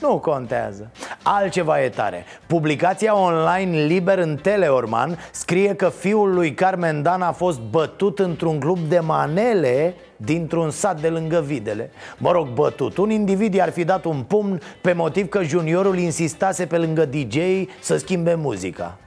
nu 0.00 0.18
contează. 0.18 0.90
Altceva 1.22 1.82
e 1.82 1.88
tare. 1.88 2.24
Publicația 2.46 3.16
online 3.16 3.84
Liber 3.84 4.18
în 4.18 4.36
Teleorman 4.36 5.18
Scrie 5.30 5.74
că 5.74 5.88
fiul 5.88 6.34
lui 6.34 6.54
Carmen 6.54 7.02
Dan 7.02 7.22
a 7.22 7.32
fost 7.32 7.60
bătut 7.60 8.18
într-un 8.18 8.60
club 8.60 8.78
de 8.78 8.98
manele 8.98 9.94
Dintr-un 10.16 10.70
sat 10.70 11.00
de 11.00 11.08
lângă 11.08 11.40
Videle. 11.40 11.90
Mă 12.18 12.32
rog, 12.32 12.48
bătut. 12.48 12.96
Un 12.96 13.10
individ 13.10 13.54
i-ar 13.54 13.70
fi 13.70 13.84
dat 13.84 14.04
un 14.04 14.22
pumn 14.22 14.60
Pe 14.80 14.92
motiv 14.92 15.28
că 15.28 15.42
juniorul 15.42 15.98
insistase 15.98 16.66
pe 16.66 16.78
lângă 16.78 17.04
DJ 17.04 17.36
Să 17.80 17.96
schimbe 17.96 18.34
muzica 18.34 18.98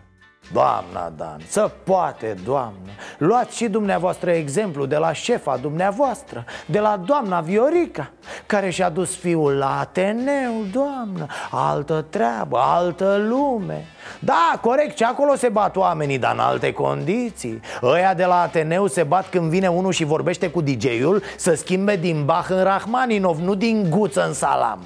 Doamna 0.53 1.11
Dan, 1.17 1.41
să 1.47 1.71
poate, 1.83 2.35
doamnă. 2.43 2.89
Luați 3.17 3.57
și 3.57 3.67
dumneavoastră 3.67 4.31
exemplu 4.31 4.85
de 4.85 4.97
la 4.97 5.13
șefa 5.13 5.57
dumneavoastră 5.57 6.45
De 6.65 6.79
la 6.79 7.01
doamna 7.05 7.41
Viorica 7.41 8.11
Care 8.45 8.69
și-a 8.69 8.89
dus 8.89 9.15
fiul 9.15 9.53
la 9.53 9.79
Ateneu, 9.79 10.53
doamnă. 10.71 11.25
Altă 11.51 12.05
treabă, 12.09 12.57
altă 12.61 13.25
lume. 13.27 13.85
Da, 14.19 14.59
corect, 14.61 14.97
și 14.97 15.03
acolo 15.03 15.35
se 15.35 15.49
bat 15.49 15.75
oamenii, 15.75 16.17
dar 16.17 16.33
în 16.33 16.39
alte 16.39 16.73
condiții. 16.73 17.59
Ăia 17.81 18.13
de 18.13 18.25
la 18.25 18.41
Ateneu 18.41 18.87
se 18.87 19.03
bat 19.03 19.29
când 19.29 19.49
vine 19.49 19.67
unul 19.67 19.91
și 19.91 20.03
vorbește 20.03 20.49
cu 20.49 20.61
DJ-ul 20.61 21.21
Să 21.37 21.53
schimbe 21.53 21.95
din 21.95 22.25
Bach 22.25 22.49
în 22.49 22.63
Rahmaninov, 22.63 23.39
nu 23.39 23.55
din 23.55 23.89
guță 23.89 24.25
în 24.25 24.33
salam 24.33 24.79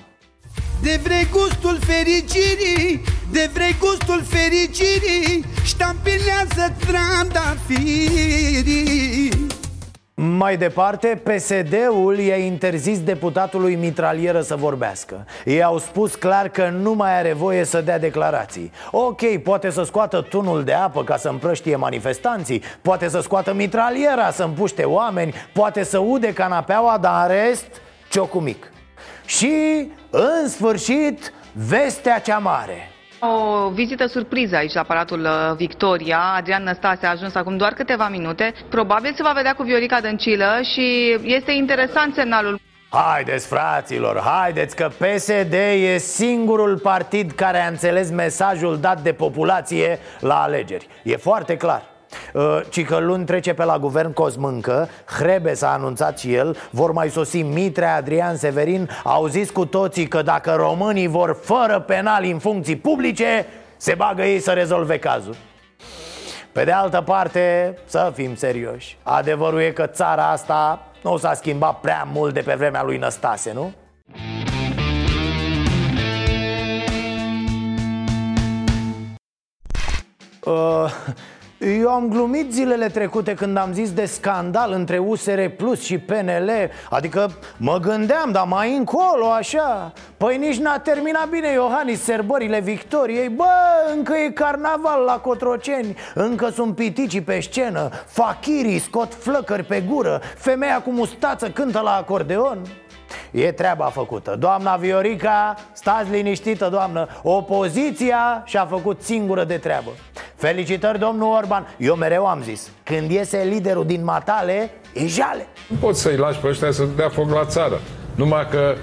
de 0.81 0.99
vrei 1.03 1.27
gustul 1.31 1.79
fericirii 1.79 3.01
De 3.31 3.49
vrei 3.53 3.75
gustul 3.79 4.23
fericirii 4.23 5.45
Ștampilează 5.63 6.75
trandafirii 6.87 8.25
mai 10.17 10.57
departe, 10.57 11.21
PSD-ul 11.23 12.17
i-a 12.19 12.35
interzis 12.35 12.99
deputatului 13.03 13.75
mitralieră 13.75 14.41
să 14.41 14.55
vorbească. 14.55 15.25
Ei 15.45 15.63
au 15.63 15.77
spus 15.77 16.15
clar 16.15 16.49
că 16.49 16.69
nu 16.69 16.93
mai 16.93 17.17
are 17.17 17.33
voie 17.33 17.63
să 17.63 17.81
dea 17.81 17.99
declarații. 17.99 18.71
Ok, 18.91 19.37
poate 19.43 19.69
să 19.69 19.83
scoată 19.83 20.21
tunul 20.21 20.63
de 20.63 20.73
apă 20.73 21.03
ca 21.03 21.17
să 21.17 21.29
împrăștie 21.29 21.75
manifestanții 21.75 22.61
Poate 22.81 23.07
să 23.07 23.19
scoată 23.19 23.53
mitraliera 23.53 24.31
să 24.31 24.43
împuște 24.43 24.83
oameni 24.83 25.33
Poate 25.53 25.83
să 25.83 25.97
ude 25.97 26.33
canapeaua, 26.33 26.97
dar 26.97 27.29
în 27.29 27.35
rest, 27.35 27.65
ciocul 28.09 28.41
mic 28.41 28.69
și, 29.25 29.87
în 30.09 30.47
sfârșit, 30.47 31.33
vestea 31.53 32.19
cea 32.19 32.37
mare 32.37 32.89
o 33.19 33.69
vizită 33.69 34.05
surpriză 34.05 34.55
aici 34.55 34.73
la 34.73 34.83
Palatul 34.83 35.19
uh, 35.19 35.55
Victoria. 35.55 36.19
Adrian 36.19 36.63
Năstase 36.63 37.05
a 37.05 37.09
ajuns 37.09 37.35
acum 37.35 37.57
doar 37.57 37.73
câteva 37.73 38.09
minute. 38.09 38.53
Probabil 38.69 39.13
se 39.15 39.23
va 39.23 39.31
vedea 39.35 39.53
cu 39.53 39.63
Viorica 39.63 40.01
Dăncilă 40.01 40.59
și 40.73 41.17
este 41.23 41.51
interesant 41.51 42.13
semnalul. 42.13 42.59
Haideți, 42.89 43.47
fraților, 43.47 44.19
haideți 44.19 44.75
că 44.75 44.87
PSD 44.87 45.53
e 45.93 45.97
singurul 45.97 46.77
partid 46.77 47.31
care 47.31 47.59
a 47.63 47.67
înțeles 47.67 48.11
mesajul 48.11 48.77
dat 48.79 49.01
de 49.01 49.13
populație 49.13 49.99
la 50.19 50.41
alegeri. 50.41 50.87
E 51.03 51.15
foarte 51.15 51.57
clar. 51.57 51.94
Uh, 52.33 52.59
ci 52.69 52.85
că 52.85 52.97
luni 52.99 53.25
trece 53.25 53.53
pe 53.53 53.63
la 53.63 53.77
guvern 53.77 54.13
Cosmâncă 54.13 54.89
Hrebe 55.05 55.53
s-a 55.53 55.71
anunțat 55.71 56.19
și 56.19 56.33
el. 56.33 56.57
Vor 56.69 56.91
mai 56.91 57.09
sosi 57.09 57.41
Mitre, 57.41 57.85
Adrian 57.85 58.35
Severin. 58.35 58.89
Au 59.03 59.27
zis 59.27 59.49
cu 59.49 59.65
toții 59.65 60.07
că 60.07 60.21
dacă 60.21 60.53
românii 60.57 61.07
vor 61.07 61.37
fără 61.41 61.79
penali 61.79 62.31
în 62.31 62.39
funcții 62.39 62.75
publice 62.75 63.45
Se 63.77 63.93
bagă 63.93 64.23
ei 64.23 64.39
să 64.39 64.51
rezolve 64.51 64.99
cazul. 64.99 65.35
Pe 66.51 66.63
de 66.63 66.71
altă 66.71 67.01
parte, 67.01 67.77
să 67.85 68.11
fim 68.15 68.35
serioși 68.35 68.97
Adevărul 69.03 69.61
e 69.61 69.71
că 69.71 69.85
țara 69.85 70.29
asta 70.29 70.87
nu 71.03 71.17
s-a 71.17 71.33
schimbat 71.33 71.79
prea 71.79 72.07
mult 72.13 72.33
de 72.33 72.41
pe 72.41 72.53
vremea 72.53 72.83
lui 72.83 72.97
Năstase, 72.97 73.53
nu? 73.53 73.73
Uh, 80.45 80.91
eu 81.59 81.89
am 81.89 82.09
glumit 82.09 82.53
zilele 82.53 82.87
trecute 82.87 83.33
când 83.33 83.57
am 83.57 83.73
zis 83.73 83.91
de 83.91 84.05
scandal 84.05 84.71
între 84.71 84.97
USR 84.97 85.45
Plus 85.45 85.83
și 85.83 85.97
PNL 85.97 86.51
Adică 86.89 87.31
mă 87.57 87.77
gândeam, 87.79 88.31
dar 88.31 88.45
mai 88.47 88.75
încolo 88.75 89.31
așa. 89.31 89.93
Păi 90.17 90.37
nici 90.37 90.57
n-a 90.57 90.77
terminat 90.77 91.29
bine 91.29 91.51
Iohannis 91.51 92.03
sărbările 92.03 92.59
victoriei. 92.59 93.29
Bă, 93.29 93.45
încă 93.95 94.13
e 94.17 94.29
carnaval 94.29 95.01
la 95.01 95.19
Cotroceni 95.19 95.95
Încă 96.13 96.49
sunt 96.49 96.75
piticii 96.75 97.21
pe 97.21 97.39
scenă 97.39 97.89
Fachirii 98.05 98.79
scot 98.79 99.13
flăcări 99.13 99.63
pe 99.63 99.81
gură 99.81 100.21
Femeia 100.37 100.81
cu 100.81 100.91
mustață 100.91 101.49
cântă 101.49 101.79
la 101.79 101.95
acordeon. 101.95 102.61
E 103.31 103.51
treaba 103.51 103.85
făcută. 103.85 104.35
Doamna 104.39 104.75
Viorica, 104.75 105.55
stați 105.73 106.11
liniștită, 106.11 106.67
doamnă 106.69 107.07
Opoziția 107.23 108.43
și-a 108.45 108.65
făcut 108.65 109.01
singură 109.01 109.43
de 109.43 109.57
treabă 109.57 109.89
Felicitări, 110.35 110.99
domnul 110.99 111.33
Orban. 111.33 111.75
Eu 111.77 111.95
mereu 111.95 112.25
am 112.25 112.41
zis 112.43 112.69
Când 112.83 113.11
iese 113.11 113.47
liderul 113.49 113.85
din 113.85 114.03
matale, 114.03 114.71
e 114.93 115.07
jale. 115.07 115.47
Nu 115.67 115.77
poți 115.79 116.01
să-i 116.01 116.15
lași 116.15 116.39
pe 116.39 116.47
ăștia 116.47 116.71
să 116.71 116.83
dea 116.95 117.09
foc 117.09 117.29
la 117.29 117.45
țară. 117.45 117.79
Numai 118.15 118.47
că 118.51 118.75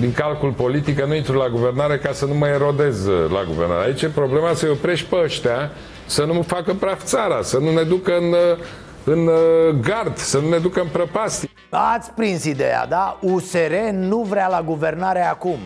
din 0.00 0.12
calcul 0.12 0.50
politic 0.50 1.00
nu 1.00 1.14
intru 1.14 1.36
la 1.36 1.48
guvernare 1.48 1.98
ca 1.98 2.12
să 2.12 2.24
nu 2.24 2.34
mă 2.34 2.46
erodez 2.46 3.06
la 3.06 3.44
guvernare. 3.46 3.84
Aici 3.84 4.02
e 4.02 4.08
problema 4.08 4.54
să-i 4.54 4.70
oprești 4.70 5.06
pe 5.06 5.16
ăștia 5.24 5.70
să 6.06 6.24
nu 6.24 6.42
facă 6.42 6.74
praf 6.74 7.04
țara, 7.04 7.42
să 7.42 7.58
nu 7.58 7.72
ne 7.72 7.82
ducă 7.82 8.16
în 8.16 8.34
în 9.04 9.26
uh, 9.26 9.34
gard, 9.80 10.16
să 10.16 10.38
nu 10.38 10.48
ne 10.48 10.58
ducă 10.58 10.80
în 10.80 10.88
prăpastii. 10.88 11.50
Ați 11.70 12.10
prins 12.10 12.44
ideea, 12.44 12.86
da? 12.86 13.18
USR 13.20 13.72
nu 13.92 14.22
vrea 14.22 14.48
la 14.48 14.62
guvernare 14.62 15.26
acum 15.26 15.58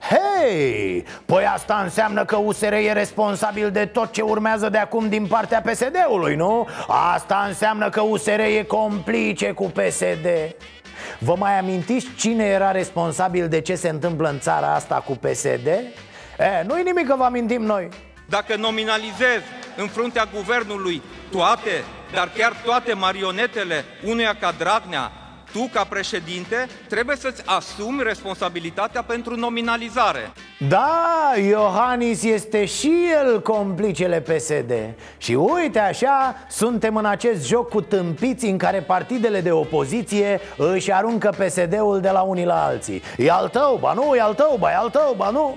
Hei! 0.00 1.04
Păi 1.26 1.44
asta 1.54 1.80
înseamnă 1.82 2.24
că 2.24 2.36
USR 2.36 2.72
e 2.72 2.92
responsabil 2.92 3.70
de 3.70 3.84
tot 3.84 4.12
ce 4.12 4.22
urmează 4.22 4.68
de 4.68 4.78
acum 4.78 5.08
din 5.08 5.26
partea 5.26 5.60
PSD-ului, 5.60 6.34
nu? 6.34 6.68
Asta 7.14 7.44
înseamnă 7.48 7.88
că 7.88 8.00
USR 8.00 8.40
e 8.40 8.62
complice 8.62 9.52
cu 9.52 9.64
PSD 9.64 10.26
Vă 11.18 11.34
mai 11.38 11.58
amintiți 11.58 12.08
cine 12.16 12.44
era 12.44 12.70
responsabil 12.70 13.48
de 13.48 13.60
ce 13.60 13.74
se 13.74 13.88
întâmplă 13.88 14.28
în 14.28 14.38
țara 14.38 14.74
asta 14.74 14.94
cu 14.94 15.12
PSD? 15.12 15.66
E, 15.66 16.64
nu-i 16.66 16.82
nimic 16.82 17.06
că 17.06 17.14
vă 17.16 17.24
amintim 17.24 17.62
noi 17.62 17.88
Dacă 18.28 18.56
nominalizezi 18.56 19.44
în 19.76 19.86
fruntea 19.86 20.28
guvernului 20.34 21.02
toate, 21.30 21.84
dar 22.14 22.30
chiar 22.36 22.52
toate 22.64 22.92
marionetele 22.92 23.84
unuia 24.04 24.36
ca 24.40 24.54
Dragnea, 24.58 25.12
tu 25.52 25.68
ca 25.72 25.84
președinte 25.84 26.68
trebuie 26.88 27.16
să-ți 27.16 27.42
asumi 27.44 28.02
responsabilitatea 28.02 29.02
pentru 29.02 29.36
nominalizare. 29.36 30.32
Da, 30.68 31.32
Iohannis 31.48 32.22
este 32.22 32.64
și 32.64 32.92
el 33.22 33.42
complicele 33.42 34.20
PSD 34.20 34.72
Și 35.18 35.34
uite 35.34 35.78
așa, 35.78 36.36
suntem 36.48 36.96
în 36.96 37.04
acest 37.04 37.46
joc 37.46 37.68
cu 37.68 37.80
tâmpiți 37.80 38.46
în 38.46 38.58
care 38.58 38.80
partidele 38.80 39.40
de 39.40 39.50
opoziție 39.50 40.40
își 40.56 40.92
aruncă 40.92 41.34
PSD-ul 41.38 42.00
de 42.00 42.10
la 42.10 42.20
unii 42.20 42.44
la 42.44 42.64
alții. 42.64 43.02
E 43.16 43.30
al 43.30 43.48
tău, 43.48 43.78
ba 43.80 43.92
nu, 43.92 44.14
e 44.14 44.20
al 44.20 44.34
tău, 44.34 44.56
ba 44.60 44.70
e 44.70 44.74
al 44.74 44.90
tău, 44.90 45.14
ba 45.16 45.30
nu 45.30 45.56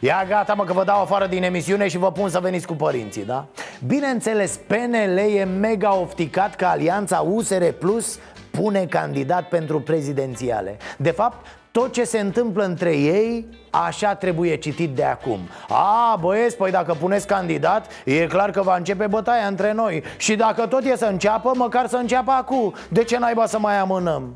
Ia 0.00 0.24
gata 0.28 0.54
mă 0.54 0.64
că 0.64 0.72
vă 0.72 0.84
dau 0.84 1.00
afară 1.00 1.26
din 1.26 1.42
emisiune 1.42 1.88
și 1.88 1.98
vă 1.98 2.12
pun 2.12 2.28
să 2.28 2.40
veniți 2.40 2.66
cu 2.66 2.74
părinții, 2.74 3.24
da? 3.24 3.46
Bineînțeles, 3.86 4.60
PNL 4.66 5.16
e 5.16 5.44
mega 5.44 5.94
ofticat 5.94 6.54
că 6.54 6.64
alianța 6.64 7.18
USR 7.18 7.64
Plus 7.64 8.18
pune 8.50 8.86
candidat 8.86 9.48
pentru 9.48 9.80
prezidențiale 9.80 10.76
De 10.96 11.10
fapt, 11.10 11.46
tot 11.70 11.92
ce 11.92 12.04
se 12.04 12.18
întâmplă 12.18 12.64
între 12.64 12.96
ei, 12.96 13.46
așa 13.70 14.14
trebuie 14.14 14.56
citit 14.56 14.90
de 14.90 15.04
acum 15.04 15.38
A, 15.68 16.16
băieți, 16.20 16.56
păi 16.56 16.70
dacă 16.70 16.96
puneți 17.00 17.26
candidat, 17.26 17.86
e 18.04 18.26
clar 18.26 18.50
că 18.50 18.62
va 18.62 18.76
începe 18.76 19.06
bătaia 19.06 19.46
între 19.46 19.72
noi 19.72 20.02
Și 20.16 20.36
dacă 20.36 20.66
tot 20.66 20.84
e 20.84 20.96
să 20.96 21.04
înceapă, 21.04 21.52
măcar 21.56 21.86
să 21.86 21.96
înceapă 21.96 22.30
acum 22.30 22.74
De 22.88 23.04
ce 23.04 23.18
naiba 23.18 23.46
să 23.46 23.58
mai 23.58 23.78
amânăm? 23.78 24.34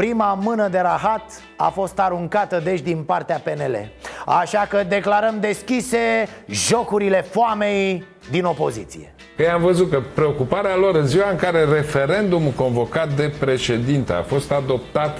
Prima 0.00 0.38
mână 0.42 0.68
de 0.68 0.78
rahat 0.78 1.42
a 1.56 1.68
fost 1.68 1.98
aruncată 1.98 2.60
deci 2.64 2.80
din 2.80 3.02
partea 3.02 3.42
PNL 3.44 3.90
Așa 4.26 4.66
că 4.68 4.84
declarăm 4.88 5.40
deschise 5.40 6.28
jocurile 6.48 7.22
foamei 7.30 8.04
din 8.30 8.44
opoziție 8.44 9.14
Că 9.36 9.50
am 9.54 9.62
văzut 9.62 9.90
că 9.90 10.02
preocuparea 10.14 10.76
lor 10.76 10.94
în 10.94 11.06
ziua 11.06 11.30
în 11.30 11.36
care 11.36 11.64
referendumul 11.64 12.50
convocat 12.50 13.12
de 13.12 13.32
președinte 13.38 14.12
a 14.12 14.22
fost 14.22 14.52
adoptat 14.52 15.18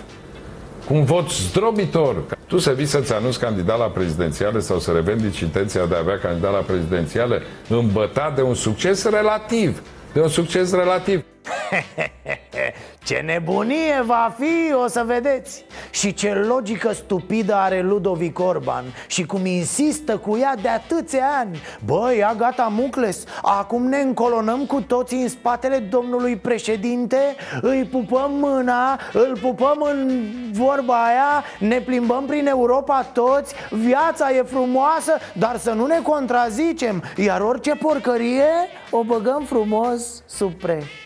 cu 0.87 0.95
un 0.95 1.05
vot 1.05 1.31
zdrobitor. 1.31 2.17
Tu 2.47 2.59
să 2.59 2.73
vii 2.73 2.87
să-ți 2.87 3.15
anunți 3.15 3.41
candidat 3.41 3.79
la 3.79 3.85
prezidențiale 3.85 4.61
sau 4.61 4.79
să 4.79 4.93
revendici 4.93 5.41
intenția 5.41 5.87
de 5.87 5.95
a 5.95 5.99
avea 5.99 6.19
candidat 6.19 6.53
la 6.53 6.59
prezidențiale 6.59 7.43
îmbătat 7.69 8.35
de 8.35 8.43
un 8.43 8.55
succes 8.55 9.09
relativ. 9.09 9.83
De 10.13 10.21
un 10.21 10.29
succes 10.29 10.73
relativ. 10.73 11.25
Ce 13.07 13.23
nebunie 13.25 14.03
va 14.05 14.35
fi, 14.39 14.75
o 14.85 14.87
să 14.87 15.03
vedeți. 15.07 15.65
Și 15.91 16.15
ce 16.15 16.35
logică 16.35 16.93
stupidă 16.93 17.55
are 17.55 17.81
Ludovic 17.81 18.39
Orban 18.39 18.85
Și 19.07 19.27
cum 19.27 19.47
insistă 19.47 20.17
cu 20.17 20.37
ea 20.37 20.55
de 20.63 20.69
atâția 20.69 21.27
ani. 21.39 21.59
Băi, 21.85 22.17
ia 22.17 22.35
gata 22.39 22.69
Mucles 22.71 23.25
Acum 23.43 23.87
ne 23.87 24.01
încolonăm 24.01 24.67
cu 24.67 24.81
toții 24.81 25.23
în 25.23 25.29
spatele 25.29 25.79
domnului 25.79 26.37
președinte 26.37 27.17
Îi 27.61 27.85
pupăm 27.85 28.31
mâna, 28.33 29.01
îl 29.13 29.39
pupăm 29.41 29.87
în 29.93 30.25
vorba 30.53 31.05
aia 31.05 31.45
Ne 31.59 31.81
plimbăm 31.81 32.25
prin 32.25 32.47
Europa 32.47 33.03
toți 33.03 33.55
Viața 33.71 34.31
e 34.31 34.43
frumoasă, 34.43 35.13
dar 35.33 35.59
să 35.59 35.71
nu 35.71 35.87
ne 35.87 36.01
contrazicem. 36.03 37.03
Iar 37.17 37.41
orice 37.41 37.75
porcărie 37.75 38.49
o 38.91 39.05
băgăm 39.05 39.45
frumos 39.45 40.23
sub 40.27 40.53
preș 40.53 41.06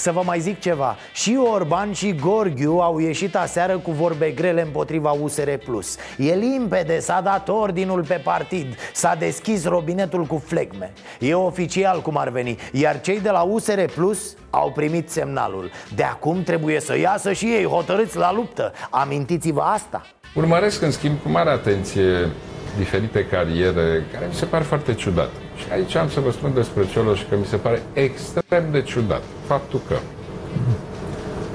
să 0.00 0.12
vă 0.12 0.22
mai 0.24 0.40
zic 0.40 0.60
ceva. 0.60 0.96
Și 1.12 1.38
Orban 1.52 1.92
și 1.92 2.14
Gorghiu 2.14 2.78
au 2.78 2.98
ieșit 2.98 3.36
aseară 3.36 3.78
cu 3.78 3.90
vorbe 3.90 4.30
grele 4.30 4.62
împotriva 4.62 5.10
USR 5.10 5.50
Plus. 5.64 5.96
E 6.18 6.34
limpede, 6.34 6.98
s-a 6.98 7.20
dat 7.20 7.48
ordinul 7.48 8.04
pe 8.04 8.20
partid. 8.24 8.74
S-a 8.92 9.14
deschis 9.18 9.64
robinetul 9.64 10.24
cu 10.24 10.42
flegme. 10.46 10.92
E 11.18 11.34
oficial 11.34 12.00
cum 12.00 12.16
ar 12.16 12.28
veni. 12.28 12.58
Iar 12.72 13.00
cei 13.00 13.20
de 13.20 13.30
la 13.30 13.40
USR 13.40 13.84
Plus 13.94 14.36
au 14.50 14.70
primit 14.70 15.10
semnalul. 15.10 15.70
De 15.94 16.02
acum 16.02 16.42
trebuie 16.42 16.80
să 16.80 16.98
iasă 16.98 17.32
și 17.32 17.46
ei 17.46 17.64
hotărâți 17.64 18.16
la 18.16 18.32
luptă. 18.32 18.72
Amintiți-vă 18.90 19.60
asta. 19.60 20.06
Urmăresc 20.34 20.82
în 20.82 20.90
schimb 20.90 21.22
cu 21.22 21.28
mare 21.28 21.50
atenție 21.50 22.30
diferite 22.78 23.26
cariere 23.26 24.04
care 24.12 24.26
mi 24.28 24.34
se 24.34 24.44
par 24.44 24.62
foarte 24.62 24.94
ciudate. 24.94 25.36
Și 25.56 25.64
aici 25.72 25.94
am 25.94 26.08
să 26.08 26.20
vă 26.20 26.30
spun 26.30 26.54
despre 26.54 26.86
Cioloș 26.86 27.20
că 27.28 27.36
mi 27.36 27.44
se 27.44 27.56
pare 27.56 27.82
extrem 27.92 28.64
de 28.70 28.82
ciudat 28.82 29.22
faptul 29.46 29.80
că 29.88 29.96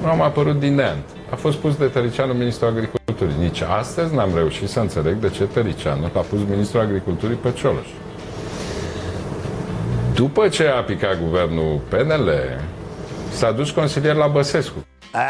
nu 0.02 0.08
am 0.08 0.20
apărut 0.20 0.58
din 0.58 0.74
neant. 0.74 1.04
A 1.30 1.34
fost 1.34 1.56
pus 1.56 1.76
de 1.76 1.86
Tăricianu 1.86 2.32
ministrul 2.32 2.68
agriculturii. 2.68 3.34
Nici 3.38 3.60
astăzi 3.60 4.14
n-am 4.14 4.30
reușit 4.34 4.68
să 4.68 4.80
înțeleg 4.80 5.14
de 5.14 5.28
ce 5.28 5.44
Tăricianu 5.44 6.10
l-a 6.14 6.20
pus 6.20 6.38
ministrul 6.48 6.80
agriculturii 6.80 7.36
pe 7.36 7.52
Cioloș. 7.52 7.86
După 10.14 10.48
ce 10.48 10.66
a 10.66 10.82
picat 10.82 11.20
guvernul 11.22 11.80
PNL, 11.88 12.30
s-a 13.32 13.52
dus 13.52 13.70
consilier 13.70 14.14
la 14.14 14.26
Băsescu. 14.26 14.86
A, 15.12 15.20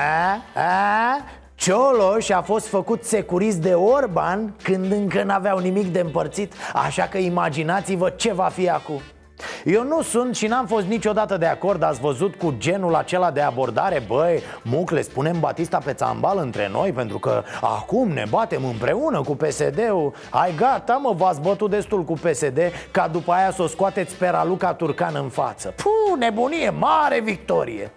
a, 0.54 1.24
Cioloș 1.56 2.28
a 2.28 2.42
fost 2.42 2.66
făcut 2.66 3.04
securist 3.04 3.56
de 3.56 3.74
Orban 3.74 4.54
când 4.62 4.92
încă 4.92 5.22
n-aveau 5.22 5.58
nimic 5.58 5.92
de 5.92 6.00
împărțit 6.00 6.52
Așa 6.74 7.02
că 7.02 7.18
imaginați-vă 7.18 8.10
ce 8.10 8.32
va 8.32 8.44
fi 8.44 8.68
acum. 8.70 9.00
Eu 9.64 9.84
nu 9.84 10.02
sunt 10.02 10.36
și 10.36 10.46
n-am 10.46 10.66
fost 10.66 10.86
niciodată 10.86 11.36
de 11.36 11.46
acord 11.46 11.82
Ați 11.82 12.00
văzut 12.00 12.34
cu 12.34 12.54
genul 12.58 12.94
acela 12.94 13.30
de 13.30 13.40
abordare? 13.40 14.02
Băi, 14.06 14.40
mucle, 14.62 15.02
spunem 15.02 15.40
Batista 15.40 15.78
pe 15.84 15.92
țambal 15.92 16.38
între 16.38 16.68
noi 16.72 16.92
Pentru 16.92 17.18
că 17.18 17.42
acum 17.60 18.08
ne 18.08 18.24
batem 18.30 18.64
împreună 18.64 19.20
cu 19.20 19.36
PSD-ul 19.36 20.14
Hai 20.30 20.54
gata 20.56 21.00
mă, 21.02 21.12
v-ați 21.16 21.40
bătut 21.40 21.70
destul 21.70 22.04
cu 22.04 22.12
PSD 22.12 22.58
Ca 22.90 23.08
după 23.08 23.32
aia 23.32 23.50
să 23.50 23.62
o 23.62 23.66
scoateți 23.66 24.14
pe 24.14 24.28
Raluca 24.28 24.74
Turcan 24.74 25.14
în 25.14 25.28
față. 25.28 25.74
Puh, 25.76 26.18
nebunie, 26.18 26.70
mare 26.70 27.20
victorie 27.20 27.92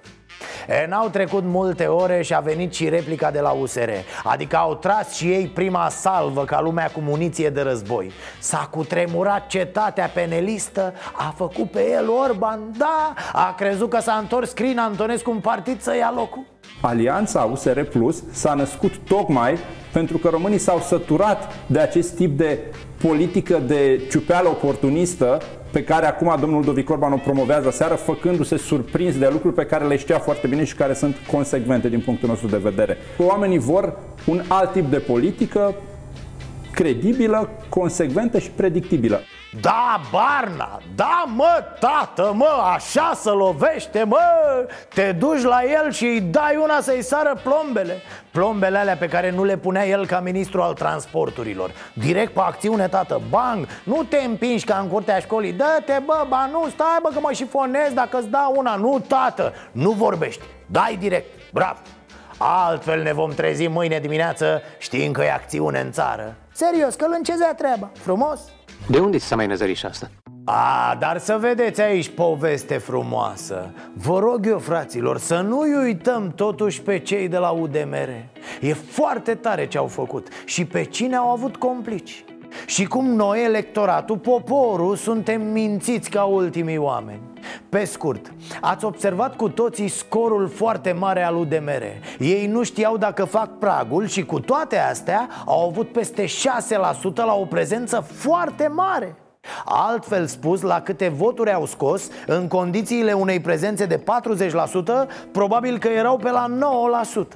E, 0.68 0.86
n-au 0.88 1.10
trecut 1.10 1.44
multe 1.44 1.86
ore 1.86 2.22
și 2.22 2.34
a 2.34 2.40
venit 2.40 2.74
și 2.74 2.90
replica 2.90 3.32
de 3.32 3.40
la 3.40 3.50
USR 3.50 3.90
Adică 4.24 4.56
au 4.56 4.76
tras 4.76 5.14
și 5.14 5.26
ei 5.26 5.48
prima 5.48 5.90
salvă 5.90 6.46
ca 6.46 6.62
lumea 6.62 6.92
cu 6.94 7.00
muniție 7.00 7.50
de 7.50 7.62
război. 7.62 8.12
S-a 8.40 8.68
cutremurat 8.72 9.48
cetatea 9.48 10.12
penelistă, 10.14 10.94
a 11.14 11.34
făcut 11.36 11.72
pe 11.72 11.92
el 11.92 12.10
Orban, 12.10 12.60
da 12.78 13.14
A 13.34 13.56
crezut 13.58 13.90
că 13.90 14.00
s-a 14.00 14.14
întors 14.14 14.52
Crin 14.52 14.80
Antonescu 14.80 15.32
în 15.32 15.40
partid 15.40 15.82
să 15.82 15.96
ia 15.96 16.12
locul. 16.16 16.46
Alianța 16.82 17.50
USR 17.52 17.82
Plus 17.82 18.24
s-a 18.32 18.54
născut 18.54 18.98
tocmai 18.98 19.58
pentru 19.92 20.18
că 20.18 20.30
românii 20.30 20.58
s-au 20.58 20.80
săturat 20.80 21.54
de 21.66 21.80
acest 21.80 22.16
tip 22.16 22.38
de 22.38 22.60
politică 23.02 23.62
de 23.68 24.02
ciupeală 24.10 24.48
oportunistă 24.48 25.42
pe 25.72 25.84
care 25.84 26.06
acum 26.06 26.36
domnul 26.40 26.64
Dovic 26.64 26.90
Orban 26.90 27.12
o 27.14 27.18
promovează 27.18 27.72
seară, 27.72 27.94
făcându-se 27.96 28.58
surprins 28.58 29.18
de 29.18 29.30
lucruri 29.32 29.56
pe 29.56 29.66
care 29.66 29.86
le 29.86 29.98
știa 29.98 30.20
foarte 30.20 30.48
bine 30.48 30.64
și 30.64 30.76
care 30.76 30.94
sunt 30.94 31.16
consecvente 31.32 31.90
din 31.90 32.00
punctul 32.00 32.30
nostru 32.30 32.48
de 32.48 32.58
vedere. 32.58 32.98
Oamenii 33.18 33.58
vor 33.58 33.98
un 34.26 34.42
alt 34.48 34.72
tip 34.72 34.90
de 34.90 34.98
politică 34.98 35.76
credibilă, 36.72 37.50
consecventă 37.70 38.40
și 38.40 38.50
predictibilă. 38.52 39.20
Da, 39.52 40.02
Barna, 40.12 40.80
da 40.96 41.24
mă, 41.36 41.64
tată, 41.80 42.32
mă, 42.36 42.64
așa 42.74 43.12
să 43.16 43.32
lovește, 43.32 44.04
mă! 44.04 44.18
Te 44.94 45.12
duci 45.12 45.42
la 45.42 45.60
el 45.64 45.92
și 45.92 46.06
îi 46.06 46.22
dai 46.22 46.60
una 46.64 46.82
să-i 46.82 47.02
sară 47.02 47.40
plombele. 47.44 48.02
Plombele 48.32 48.78
alea 48.78 48.96
pe 48.96 49.08
care 49.08 49.32
nu 49.32 49.44
le 49.44 49.58
punea 49.58 49.88
el 49.88 50.06
ca 50.06 50.20
ministru 50.20 50.62
al 50.62 50.74
transporturilor. 50.74 51.72
Direct 51.94 52.34
pe 52.34 52.40
acțiune, 52.40 52.88
tată, 52.88 53.22
bang! 53.30 53.68
Nu 53.84 54.04
te 54.04 54.18
împingi 54.18 54.66
ca 54.66 54.78
în 54.78 54.88
curtea 54.88 55.20
școlii. 55.20 55.54
Dă-te, 55.54 56.00
bă, 56.06 56.26
ba 56.28 56.50
nu, 56.52 56.68
stai, 56.70 57.00
bă, 57.02 57.10
că 57.14 57.20
mă 57.20 57.32
șifonez 57.32 57.94
dacă 57.94 58.18
îți 58.18 58.28
dau 58.28 58.54
una. 58.56 58.76
Nu, 58.76 59.04
tată, 59.08 59.54
nu 59.72 59.92
vorbești, 59.92 60.44
dai 60.66 60.96
direct, 61.00 61.52
bravo! 61.54 61.80
Altfel 62.38 63.02
ne 63.02 63.14
vom 63.14 63.32
trezi 63.32 63.68
mâine 63.68 64.00
dimineață 64.00 64.62
știind 64.78 65.16
că 65.16 65.24
e 65.24 65.32
acțiune 65.32 65.80
în 65.80 65.92
țară. 65.92 66.36
Serios, 66.52 66.96
că 66.96 67.08
lâncezea 67.08 67.54
treaba, 67.54 67.90
frumos 67.94 68.40
de 68.88 69.00
unde 69.00 69.18
ți 69.18 69.26
s-a 69.26 69.36
mai 69.36 69.48
năzărit 69.48 69.78
și 69.78 69.86
asta? 69.86 70.10
A, 70.46 70.96
dar 71.00 71.18
să 71.18 71.38
vedeți 71.40 71.82
aici 71.82 72.10
poveste 72.10 72.78
frumoasă. 72.78 73.74
Vă 73.94 74.20
rog 74.20 74.48
eu, 74.48 74.60
fraților, 74.60 75.18
să 75.18 75.40
nu-i 75.40 75.74
uităm 75.84 76.32
totuși 76.36 76.82
pe 76.82 77.00
cei 77.00 77.28
de 77.28 77.38
la 77.38 77.50
UDMR 77.50 78.10
E 78.62 78.74
foarte 78.74 79.36
tare 79.36 79.68
ce 79.68 79.78
au 79.78 79.88
făcut 79.88 80.28
și 80.46 80.66
pe 80.66 80.84
cine 80.84 81.16
au 81.16 81.30
avut 81.30 81.56
complici. 81.56 82.24
Și 82.66 82.86
cum 82.86 83.06
noi, 83.06 83.44
electoratul, 83.44 84.18
poporul, 84.18 84.96
suntem 84.96 85.42
mințiți 85.42 86.10
ca 86.10 86.24
ultimii 86.24 86.78
oameni 86.78 87.20
Pe 87.70 87.86
scurt, 87.86 88.34
ați 88.62 88.86
observat 88.86 89.36
cu 89.36 89.50
toții 89.50 89.88
scorul 89.88 90.48
foarte 90.48 90.92
mare 90.92 91.24
al 91.24 91.36
UDMR 91.36 91.84
Ei 92.20 92.48
nu 92.48 92.64
știau 92.64 92.98
dacă 92.98 93.26
fac 93.26 93.58
pragul 93.58 94.08
și 94.08 94.26
cu 94.26 94.40
toate 94.40 94.78
astea 94.78 95.30
au 95.46 95.68
avut 95.68 95.92
peste 95.92 96.26
6% 96.26 96.30
la 97.16 97.34
o 97.34 97.46
prezență 97.46 98.00
foarte 98.00 98.68
mare 98.68 99.16
Altfel 99.66 100.26
spus, 100.26 100.62
la 100.62 100.82
câte 100.82 101.08
voturi 101.08 101.54
au 101.54 101.66
scos, 101.66 102.10
în 102.26 102.48
condițiile 102.48 103.14
unei 103.14 103.40
prezențe 103.40 103.86
de 103.86 104.00
40%, 104.00 104.04
probabil 105.32 105.78
că 105.78 105.88
erau 105.88 106.18
pe 106.18 106.30
la 106.30 106.46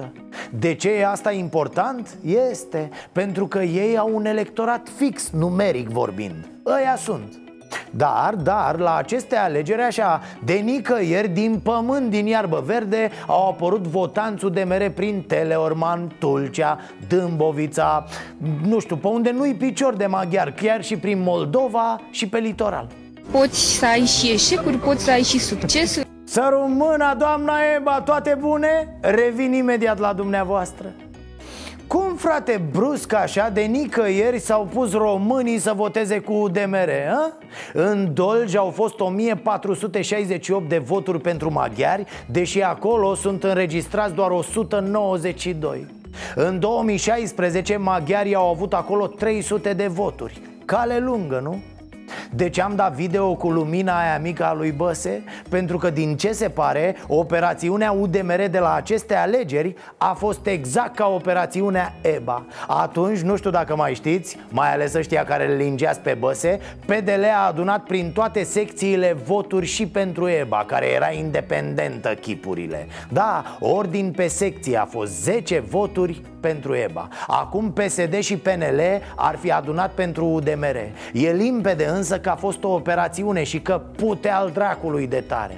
9%. 0.02 0.10
De 0.50 0.74
ce 0.74 0.90
e 0.90 1.06
asta 1.06 1.32
important? 1.32 2.18
Este 2.50 2.90
pentru 3.12 3.46
că 3.46 3.62
ei 3.62 3.98
au 3.98 4.14
un 4.14 4.26
electorat 4.26 4.88
fix, 4.96 5.30
numeric 5.30 5.88
vorbind. 5.88 6.48
Ăia 6.66 6.96
sunt. 6.96 7.43
Dar, 7.90 8.34
dar, 8.34 8.78
la 8.78 8.96
aceste 8.96 9.36
alegeri 9.36 9.82
așa, 9.82 10.20
de 10.44 10.52
nicăieri, 10.52 11.28
din 11.28 11.60
pământ, 11.62 12.10
din 12.10 12.26
iarbă 12.26 12.62
verde 12.66 13.10
Au 13.26 13.48
apărut 13.48 13.86
votanțul 13.86 14.50
de 14.50 14.62
mere 14.62 14.90
prin 14.90 15.22
Teleorman, 15.26 16.16
Tulcea, 16.18 16.78
Dâmbovița. 17.08 18.06
Nu 18.66 18.78
știu, 18.78 18.96
pe 18.96 19.06
unde 19.06 19.30
nu-i 19.30 19.54
picior 19.54 19.94
de 19.94 20.06
maghiar 20.06 20.52
Chiar 20.52 20.84
și 20.84 20.96
prin 20.96 21.22
Moldova 21.22 22.00
și 22.10 22.28
pe 22.28 22.38
litoral. 22.38 22.86
Poți 23.30 23.78
să 23.78 23.86
ai 23.86 24.04
și 24.04 24.30
eșecuri, 24.30 24.76
poți 24.76 25.04
să 25.04 25.10
ai 25.10 25.22
și 25.22 25.38
succesuri. 25.38 26.06
Să 26.24 26.48
rămână, 26.50 27.14
doamna 27.18 27.54
Eba, 27.76 28.00
toate 28.00 28.36
bune? 28.40 28.98
Revin 29.00 29.52
imediat 29.52 29.98
la 29.98 30.12
dumneavoastră 30.12 30.92
cum, 31.86 32.14
frate, 32.16 32.62
brusc 32.72 33.12
așa, 33.12 33.48
de 33.48 33.60
nicăieri 33.60 34.38
s-au 34.38 34.68
pus 34.72 34.92
românii 34.92 35.58
să 35.58 35.72
voteze 35.76 36.18
cu 36.18 36.32
UDMR, 36.32 36.88
a? 37.10 37.32
În 37.72 38.10
Dolj 38.14 38.54
au 38.54 38.70
fost 38.70 39.00
1468 39.00 40.68
de 40.68 40.78
voturi 40.78 41.20
pentru 41.20 41.52
maghiari 41.52 42.04
Deși 42.26 42.62
acolo 42.62 43.14
sunt 43.14 43.44
înregistrați 43.44 44.14
doar 44.14 44.30
192 44.30 45.86
În 46.34 46.58
2016 46.60 47.76
maghiarii 47.76 48.34
au 48.34 48.50
avut 48.50 48.72
acolo 48.72 49.06
300 49.06 49.72
de 49.72 49.86
voturi 49.86 50.40
Cale 50.64 50.98
lungă, 50.98 51.40
nu? 51.42 51.62
Deci 52.30 52.58
am 52.58 52.76
dat 52.76 52.92
video 52.92 53.34
cu 53.34 53.50
lumina 53.50 54.00
aia 54.00 54.18
mică 54.18 54.44
a 54.44 54.54
lui 54.54 54.70
Băse? 54.70 55.24
Pentru 55.48 55.78
că 55.78 55.90
din 55.90 56.16
ce 56.16 56.32
se 56.32 56.48
pare 56.48 56.96
Operațiunea 57.06 57.92
UDMR 57.92 58.46
de 58.50 58.58
la 58.58 58.74
aceste 58.74 59.14
alegeri 59.14 59.74
A 59.96 60.12
fost 60.12 60.46
exact 60.46 60.94
ca 60.94 61.06
operațiunea 61.06 61.94
EBA 62.00 62.46
Atunci, 62.66 63.18
nu 63.18 63.36
știu 63.36 63.50
dacă 63.50 63.76
mai 63.76 63.94
știți 63.94 64.38
Mai 64.48 64.72
ales 64.72 64.94
ăștia 64.94 65.24
care 65.24 65.46
le 65.46 65.54
lingeați 65.54 66.00
pe 66.00 66.16
Băse 66.18 66.60
PDL 66.86 67.24
a 67.34 67.46
adunat 67.46 67.84
prin 67.84 68.12
toate 68.12 68.42
secțiile 68.42 69.16
voturi 69.24 69.66
și 69.66 69.86
pentru 69.86 70.28
EBA 70.28 70.64
Care 70.66 70.86
era 70.86 71.10
independentă 71.10 72.14
chipurile. 72.14 72.86
Da, 73.08 73.56
ordin 73.60 74.10
pe 74.10 74.26
secție 74.26 74.76
a 74.76 74.84
fost 74.84 75.22
10 75.22 75.60
voturi 75.60 76.22
pentru 76.44 76.74
EBA. 76.74 77.08
Acum 77.26 77.72
PSD 77.72 78.18
și 78.18 78.36
PNL 78.36 78.80
ar 79.16 79.36
fi 79.36 79.50
adunat 79.50 79.90
pentru 79.92 80.26
UDMR 80.26 80.76
E 81.12 81.32
limpede 81.32 81.86
însă 81.86 82.18
că 82.18 82.28
a 82.28 82.34
fost 82.34 82.64
o 82.64 82.68
operațiune 82.68 83.42
și 83.42 83.60
că 83.60 83.80
pute 83.96 84.28
al 84.28 84.50
dracului 84.50 85.06
de 85.06 85.20
tare. 85.20 85.56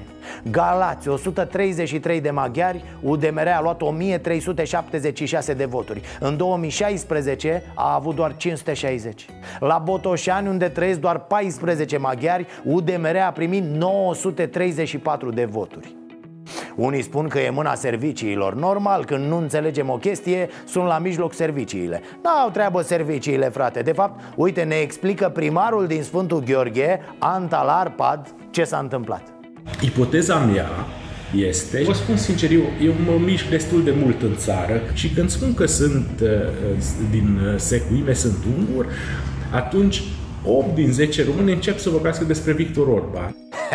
Galați, 0.51 1.09
133 1.09 2.21
de 2.21 2.31
maghiari, 2.31 2.85
UDMR 3.03 3.47
a 3.47 3.61
luat 3.63 3.83
1376 3.83 5.53
de 5.55 5.65
voturi. 5.65 6.01
În 6.21 6.37
2016 6.37 7.63
a 7.75 7.95
avut 7.95 8.15
doar 8.15 8.37
560 8.37 9.27
La 9.61 9.79
Botoșani, 9.85 10.49
unde 10.49 10.69
trăiesc 10.69 10.99
doar 10.99 11.19
14 11.19 11.97
maghiari, 11.97 12.47
UDMR 12.65 13.17
a 13.27 13.31
primit 13.31 13.65
934 13.65 15.31
de 15.31 15.45
voturi 15.45 16.06
unii 16.75 17.03
spun 17.03 17.29
că 17.29 17.39
e 17.39 17.51
mâna 17.51 17.75
serviciilor. 17.75 18.55
Normal, 18.55 19.05
când 19.05 19.27
nu 19.27 19.37
înțelegem 19.37 19.91
o 19.91 19.97
chestie, 19.97 20.49
sunt 20.65 20.87
la 20.87 20.99
mijloc 20.99 21.35
serviciile. 21.35 22.01
N-au 22.23 22.51
treabă 22.51 22.83
serviciile, 22.83 23.49
frate. 23.49 23.81
De 23.81 23.93
fapt, 23.93 24.21
uite, 24.37 24.63
ne 24.63 24.75
explică 24.75 25.29
primarul 25.29 25.87
din 25.87 26.03
Sfântul 26.03 26.43
Gheorghe, 26.43 27.01
Antal 27.19 27.69
Arpad, 27.69 28.35
ce 28.51 28.65
s-a 28.65 28.79
întâmplat. 28.79 29.23
Ipoteza 29.81 30.37
mea 30.37 30.69
este, 31.35 31.83
vă 31.87 31.93
spun 31.93 32.17
sincer, 32.17 32.51
eu, 32.51 32.63
eu 32.83 32.93
mă 33.05 33.19
mișc 33.25 33.49
destul 33.49 33.85
de 33.85 33.95
mult 34.03 34.23
în 34.23 34.37
țară 34.37 34.81
și 34.93 35.11
când 35.11 35.31
spun 35.31 35.55
că 35.55 35.67
sunt 35.67 36.21
uh, 36.23 36.29
din 37.11 37.41
uh, 37.45 37.59
secuime, 37.59 38.13
sunt 38.13 38.37
ungur, 38.59 38.87
atunci 39.53 40.03
8 40.49 40.75
din 40.75 40.93
10 40.93 41.25
români 41.25 41.53
încep 41.53 41.79
să 41.79 41.91
vorbească 41.91 42.25
despre 42.25 42.53
Victor 42.53 42.87
Orban. 42.87 43.35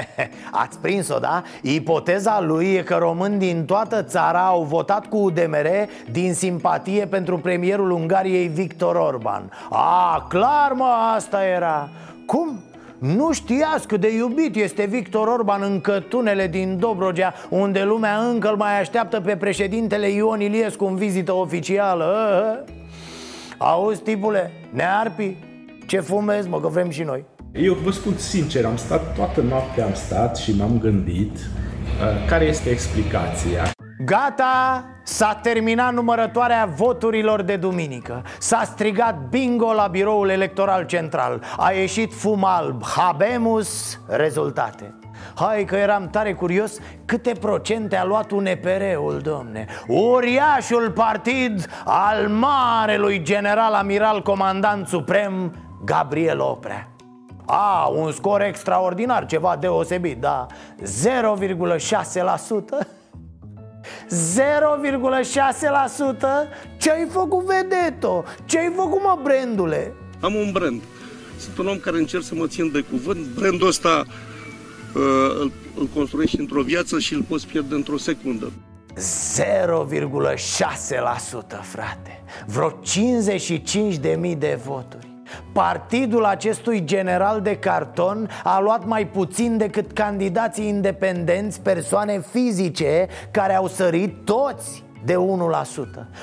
Ați 0.51 0.79
prins-o, 0.79 1.19
da? 1.19 1.43
Ipoteza 1.62 2.41
lui 2.41 2.73
e 2.73 2.81
că 2.81 2.95
români 2.99 3.38
din 3.38 3.65
toată 3.65 4.03
țara 4.03 4.45
au 4.45 4.63
votat 4.63 5.05
cu 5.05 5.17
UDMR 5.17 5.67
din 6.12 6.34
simpatie 6.34 7.05
pentru 7.05 7.38
premierul 7.38 7.91
Ungariei 7.91 8.47
Victor 8.47 8.95
Orban 8.95 9.51
A, 9.69 10.25
clar 10.29 10.71
mă, 10.71 10.93
asta 11.15 11.43
era 11.43 11.89
Cum? 12.25 12.63
Nu 12.97 13.31
știați 13.31 13.88
cât 13.88 13.99
de 13.99 14.15
iubit 14.15 14.55
este 14.55 14.86
Victor 14.86 15.27
Orban 15.27 15.62
în 15.62 15.81
cătunele 15.81 16.47
din 16.47 16.77
Dobrogea 16.79 17.34
Unde 17.49 17.84
lumea 17.84 18.17
încă 18.17 18.49
îl 18.49 18.55
mai 18.55 18.79
așteaptă 18.79 19.19
pe 19.19 19.36
președintele 19.36 20.10
Ion 20.10 20.41
Iliescu 20.41 20.86
în 20.86 20.95
vizită 20.95 21.34
oficială 21.34 22.65
Auzi, 23.57 24.01
tipule, 24.01 24.51
nearpi, 24.69 25.36
ce 25.91 25.99
fumezi, 25.99 26.47
mă, 26.47 26.60
că 26.60 26.67
vrem 26.67 26.89
și 26.89 27.04
noi. 27.04 27.25
Eu 27.54 27.73
vă 27.73 27.91
spun 27.91 28.17
sincer, 28.17 28.65
am 28.65 28.77
stat 28.77 29.15
toată 29.15 29.41
noaptea, 29.41 29.86
am 29.86 29.93
stat 29.93 30.38
și 30.38 30.56
m-am 30.58 30.80
gândit 30.80 31.36
uh, 31.36 32.27
care 32.27 32.45
este 32.45 32.69
explicația. 32.69 33.71
Gata, 34.06 34.86
s-a 35.04 35.39
terminat 35.41 35.93
numărătoarea 35.93 36.73
voturilor 36.75 37.41
de 37.41 37.56
duminică. 37.56 38.23
S-a 38.39 38.63
strigat 38.63 39.17
bingo 39.30 39.73
la 39.73 39.88
biroul 39.88 40.30
electoral 40.30 40.86
central. 40.86 41.43
A 41.58 41.71
ieșit 41.71 42.13
fum 42.13 42.43
alb, 42.45 42.84
habemus, 42.86 43.99
rezultate. 44.08 44.95
Hai 45.36 45.65
că 45.65 45.75
eram 45.75 46.10
tare 46.10 46.34
curios 46.34 46.77
câte 47.06 47.32
procente 47.39 47.95
a 47.95 48.06
luat 48.06 48.32
UNPR-ul, 48.32 49.19
domne. 49.23 49.65
Uriașul 49.88 50.91
partid 50.91 51.67
al 51.86 52.27
marelui 52.27 53.21
general 53.23 53.73
amiral 53.73 54.21
comandant 54.21 54.88
suprem 54.88 55.54
Gabriel 55.84 56.39
Oprea. 56.39 56.91
A, 57.46 57.88
un 57.96 58.12
scor 58.12 58.41
extraordinar, 58.41 59.26
ceva 59.26 59.58
deosebit, 59.60 60.17
da. 60.17 60.48
0,6% 60.82 60.88
0,6% 64.10 64.15
Ce-ai 66.78 67.08
făcut, 67.10 67.46
vedeto? 67.46 68.24
Ce-ai 68.46 68.74
făcut, 68.76 69.02
mă, 69.02 69.20
brandule? 69.24 69.94
Am 70.20 70.36
un 70.36 70.52
brand. 70.52 70.82
Sunt 71.38 71.58
un 71.58 71.67
om 71.67 71.78
care 71.78 71.98
încerc 71.98 72.24
să 72.24 72.36
mă 72.36 72.48
țin 72.48 72.72
de 72.72 72.82
cuvânt. 72.82 73.26
Brandul 73.26 73.67
ăsta 73.67 74.04
uh, 74.96 75.39
îl, 75.41 75.52
îl 75.80 75.86
construiești 75.96 76.39
într-o 76.39 76.62
viață 76.62 77.00
și 77.00 77.13
îl 77.13 77.22
poți 77.22 77.48
pierde 77.48 77.76
într-o 77.76 77.98
secundă. 77.98 78.52
0,6% 78.96 79.02
frate. 81.62 82.24
Vreo 82.46 82.70
55.000 82.70 84.38
de 84.38 84.60
voturi 84.65 85.11
Partidul 85.54 86.26
acestui 86.26 86.84
general 86.84 87.41
de 87.41 87.58
carton 87.58 88.30
a 88.44 88.60
luat 88.60 88.86
mai 88.86 89.08
puțin 89.08 89.58
decât 89.58 89.91
candidații 89.91 90.67
independenți, 90.67 91.62
persoane 91.62 92.22
fizice, 92.32 93.08
care 93.32 93.56
au 93.56 93.67
sărit 93.67 94.26
toți 94.26 94.84
de 95.03 95.15
1% 95.15 95.17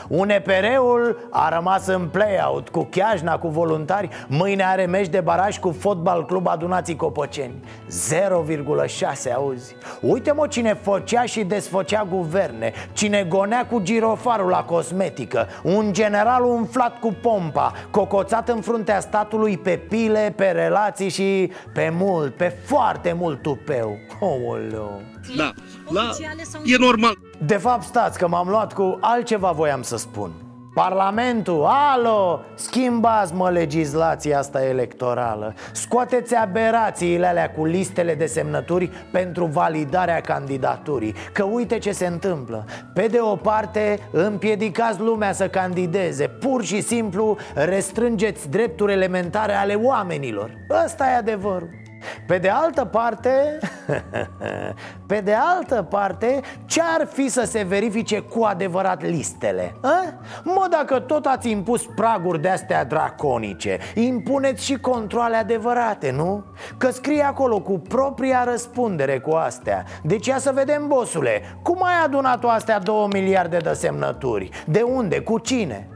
UNPR-ul 0.08 1.28
a 1.30 1.48
rămas 1.48 1.86
în 1.86 2.08
play-out 2.08 2.68
cu 2.68 2.82
Chiajna, 2.90 3.38
cu 3.38 3.48
voluntari. 3.48 4.08
Mâine 4.28 4.64
are 4.64 4.86
meci 4.86 5.08
de 5.08 5.20
baraj 5.20 5.58
cu 5.58 5.76
fotbal 5.78 6.26
club 6.26 6.46
adunații 6.46 6.96
Copăceni. 6.96 7.64
0,6, 9.28 9.34
auzi. 9.34 9.76
Uite 10.00 10.32
mă 10.32 10.46
cine 10.46 10.74
făcea 10.74 11.22
și 11.22 11.44
desfăcea 11.44 12.06
guverne. 12.10 12.72
Cine 12.92 13.26
gonea 13.28 13.66
cu 13.66 13.80
girofarul 13.80 14.48
la 14.48 14.64
cosmetică. 14.64 15.46
Un 15.62 15.92
general 15.92 16.44
umflat 16.44 16.98
cu 16.98 17.16
pompa 17.22 17.72
Cocoțat 17.90 18.48
în 18.48 18.60
fruntea 18.60 19.00
statului 19.00 19.58
pe 19.58 19.76
pile, 19.88 20.32
pe 20.36 20.46
relații 20.46 21.08
și 21.08 21.52
pe 21.72 21.92
mult, 21.92 22.34
pe 22.34 22.48
foarte 22.64 23.12
mult 23.12 23.42
tupeu. 23.42 23.96
Oleu 24.20 25.00
Da, 25.36 25.52
la, 25.88 26.10
e 26.64 26.76
normal. 26.78 27.18
De 27.38 27.56
fapt, 27.56 27.82
stați 27.82 28.18
că 28.18 28.28
m-am 28.28 28.48
luat 28.48 28.72
cu 28.72 28.98
altceva 29.00 29.50
voiam 29.50 29.82
să 29.82 29.96
spun. 29.96 30.30
Parlamentul, 30.74 31.64
alo, 31.66 32.40
schimbați 32.54 33.34
mă 33.34 33.50
legislația 33.50 34.38
asta 34.38 34.64
electorală. 34.64 35.54
Scoateți 35.72 36.34
aberațiile 36.34 37.26
alea 37.26 37.50
cu 37.50 37.64
listele 37.64 38.14
de 38.14 38.26
semnături 38.26 38.90
pentru 39.12 39.44
validarea 39.44 40.20
candidaturii. 40.20 41.14
Că 41.32 41.42
uite 41.42 41.78
ce 41.78 41.92
se 41.92 42.06
întâmplă. 42.06 42.64
Pe 42.94 43.06
de 43.06 43.18
o 43.20 43.36
parte 43.36 43.98
împiedicați 44.10 45.00
lumea 45.00 45.32
să 45.32 45.48
candideze. 45.48 46.28
Pur 46.28 46.64
și 46.64 46.80
simplu 46.80 47.36
restrângeți 47.54 48.48
drepturi 48.48 48.92
elementare 48.92 49.52
ale 49.52 49.74
oamenilor. 49.74 50.50
Ăsta 50.84 51.10
e 51.10 51.16
adevărul 51.16 51.68
Pe 52.26 52.38
de 52.38 52.48
altă 52.48 52.84
parte, 52.84 53.58
pe 55.08 55.20
de 55.20 55.34
altă 55.34 55.86
parte, 55.90 56.40
ce-ar 56.66 57.06
fi 57.12 57.28
să 57.28 57.44
se 57.44 57.62
verifice 57.62 58.20
cu 58.20 58.42
adevărat 58.42 59.02
listele? 59.02 59.74
A? 59.82 60.02
Mă, 60.42 60.66
dacă 60.70 60.98
tot 60.98 61.26
ați 61.26 61.50
impus 61.50 61.86
praguri 61.96 62.42
de-astea 62.42 62.84
draconice, 62.84 63.78
impuneți 63.94 64.64
și 64.64 64.76
controle 64.76 65.36
adevărate, 65.36 66.10
nu? 66.10 66.44
Că 66.78 66.90
scrie 66.90 67.22
acolo 67.22 67.60
cu 67.60 67.78
propria 67.78 68.44
răspundere 68.44 69.18
cu 69.18 69.30
astea 69.30 69.84
Deci 70.02 70.26
ia 70.26 70.38
să 70.38 70.52
vedem, 70.54 70.86
bosule, 70.86 71.42
cum 71.62 71.82
ai 71.82 72.04
adunat 72.04 72.44
o 72.44 72.48
astea 72.48 72.78
două 72.78 73.06
miliarde 73.12 73.56
de 73.56 73.72
semnături? 73.72 74.50
De 74.66 74.80
unde? 74.80 75.20
Cu 75.20 75.38
cine? 75.38 75.88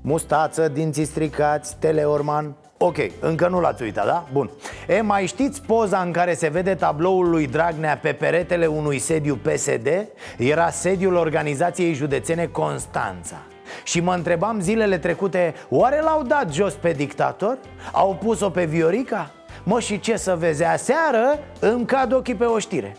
Mustață, 0.00 0.68
dinții 0.68 1.04
stricați, 1.04 1.76
teleorman 1.78 2.56
Ok, 2.82 2.96
încă 3.20 3.48
nu 3.48 3.60
l-ați 3.60 3.82
uitat, 3.82 4.06
da? 4.06 4.26
Bun 4.32 4.50
E, 4.88 5.00
mai 5.00 5.26
știți 5.26 5.62
poza 5.62 5.98
în 5.98 6.12
care 6.12 6.34
se 6.34 6.48
vede 6.48 6.74
tabloul 6.74 7.30
lui 7.30 7.46
Dragnea 7.46 7.98
pe 7.98 8.12
peretele 8.12 8.66
unui 8.66 8.98
sediu 8.98 9.36
PSD? 9.36 9.88
Era 10.38 10.70
sediul 10.70 11.14
organizației 11.14 11.92
județene 11.92 12.46
Constanța 12.46 13.36
și 13.84 14.00
mă 14.00 14.14
întrebam 14.14 14.60
zilele 14.60 14.98
trecute, 14.98 15.54
oare 15.68 16.00
l-au 16.00 16.22
dat 16.22 16.52
jos 16.52 16.74
pe 16.74 16.92
dictator? 16.92 17.58
Au 17.92 18.14
pus-o 18.14 18.50
pe 18.50 18.64
Viorica? 18.64 19.30
Mă, 19.64 19.80
și 19.80 20.00
ce 20.00 20.16
să 20.16 20.36
vezi, 20.38 20.64
aseară 20.64 21.38
îmi 21.58 21.86
cad 21.86 22.12
ochii 22.12 22.34
pe 22.34 22.44
o 22.44 22.58
știre 22.58 22.96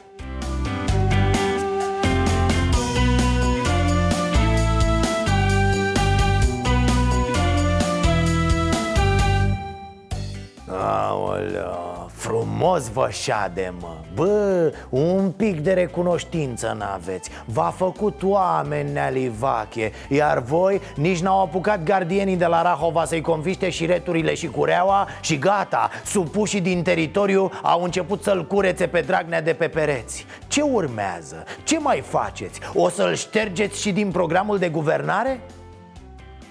Aoleo, 10.93 12.09
frumos 12.13 12.89
vă 12.89 13.07
șade, 13.11 13.73
mă 13.79 13.95
Bă, 14.13 14.73
un 14.89 15.31
pic 15.31 15.59
de 15.59 15.73
recunoștință 15.73 16.75
n-aveți 16.77 17.29
V-a 17.45 17.73
făcut 17.77 18.23
oameni 18.23 18.91
nealivache 18.91 19.91
Iar 20.09 20.39
voi 20.39 20.81
nici 20.95 21.19
n-au 21.19 21.41
apucat 21.41 21.83
gardienii 21.83 22.35
de 22.35 22.45
la 22.45 22.61
Rahova 22.61 23.05
să-i 23.05 23.21
confiște 23.21 23.69
și 23.69 23.85
returile 23.85 24.33
și 24.33 24.47
cureaua 24.47 25.07
Și 25.21 25.37
gata, 25.37 25.89
supușii 26.05 26.61
din 26.61 26.83
teritoriu 26.83 27.51
au 27.61 27.83
început 27.83 28.23
să-l 28.23 28.47
curețe 28.47 28.87
pe 28.87 29.01
Dragnea 29.01 29.41
de 29.41 29.53
pe 29.53 29.67
pereți 29.67 30.25
Ce 30.47 30.61
urmează? 30.61 31.43
Ce 31.63 31.79
mai 31.79 31.99
faceți? 31.99 32.59
O 32.73 32.89
să-l 32.89 33.15
ștergeți 33.15 33.81
și 33.81 33.91
din 33.91 34.11
programul 34.11 34.57
de 34.57 34.69
guvernare? 34.69 35.39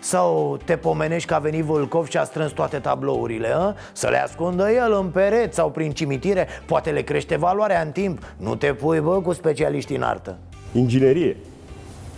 Sau 0.00 0.58
te 0.64 0.76
pomenești 0.76 1.28
că 1.28 1.34
a 1.34 1.38
venit 1.38 1.64
Vâlcov 1.64 2.08
și 2.08 2.16
a 2.16 2.24
strâns 2.24 2.52
toate 2.52 2.78
tablourile, 2.78 3.52
a? 3.54 3.74
Să 3.92 4.08
le 4.08 4.22
ascundă 4.22 4.70
el 4.70 4.92
în 5.00 5.06
pereți 5.06 5.54
sau 5.54 5.70
prin 5.70 5.90
cimitire 5.90 6.48
Poate 6.66 6.90
le 6.90 7.02
crește 7.02 7.36
valoarea 7.36 7.80
în 7.80 7.90
timp 7.90 8.22
Nu 8.36 8.54
te 8.54 8.74
pui, 8.74 9.00
bă, 9.00 9.20
cu 9.20 9.32
specialiști 9.32 9.94
în 9.94 10.02
artă 10.02 10.38
Inginerie. 10.72 11.36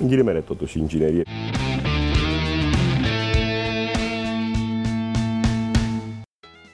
În 0.01 0.09
ghilimele, 0.09 0.41
totuși, 0.41 0.79
inginerie. 0.79 1.23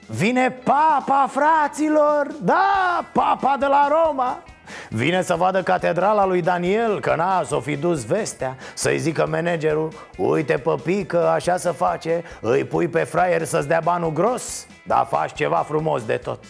Vine 0.07 0.51
papa, 0.63 1.29
fraților! 1.29 2.27
Da, 2.43 3.05
papa 3.13 3.55
de 3.59 3.65
la 3.65 3.87
Roma! 3.87 4.43
Vine 4.89 5.21
să 5.21 5.35
vadă 5.35 5.63
catedrala 5.63 6.25
lui 6.25 6.41
Daniel 6.41 6.99
Că 6.99 7.13
na, 7.17 7.43
s-o 7.43 7.59
fi 7.59 7.75
dus 7.75 8.05
vestea 8.05 8.55
Să-i 8.73 8.97
zică 8.97 9.27
managerul 9.29 9.93
Uite 10.17 10.57
păpică, 10.57 11.27
așa 11.27 11.57
să 11.57 11.71
face 11.71 12.23
Îi 12.41 12.63
pui 12.63 12.87
pe 12.87 13.03
fraier 13.03 13.43
să-ți 13.43 13.67
dea 13.67 13.81
banul 13.83 14.13
gros 14.13 14.67
Dar 14.85 15.07
faci 15.09 15.33
ceva 15.33 15.65
frumos 15.67 16.05
de 16.05 16.15
tot 16.15 16.43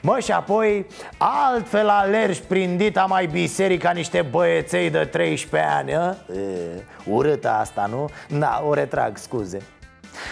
Mă, 0.00 0.18
și 0.18 0.32
apoi 0.32 0.86
altfel 1.16 1.88
alergi 1.88 2.40
prin 2.40 2.76
dita 2.76 3.04
mai 3.04 3.26
biserica 3.26 3.90
niște 3.90 4.22
băieței 4.30 4.90
de 4.90 5.04
13 5.04 5.70
ani 5.70 5.94
a? 5.94 6.08
E, 6.08 6.84
Urâtă 7.04 7.48
asta, 7.48 7.86
nu? 7.90 8.08
Da, 8.38 8.62
o 8.68 8.74
retrag, 8.74 9.16
scuze 9.16 9.58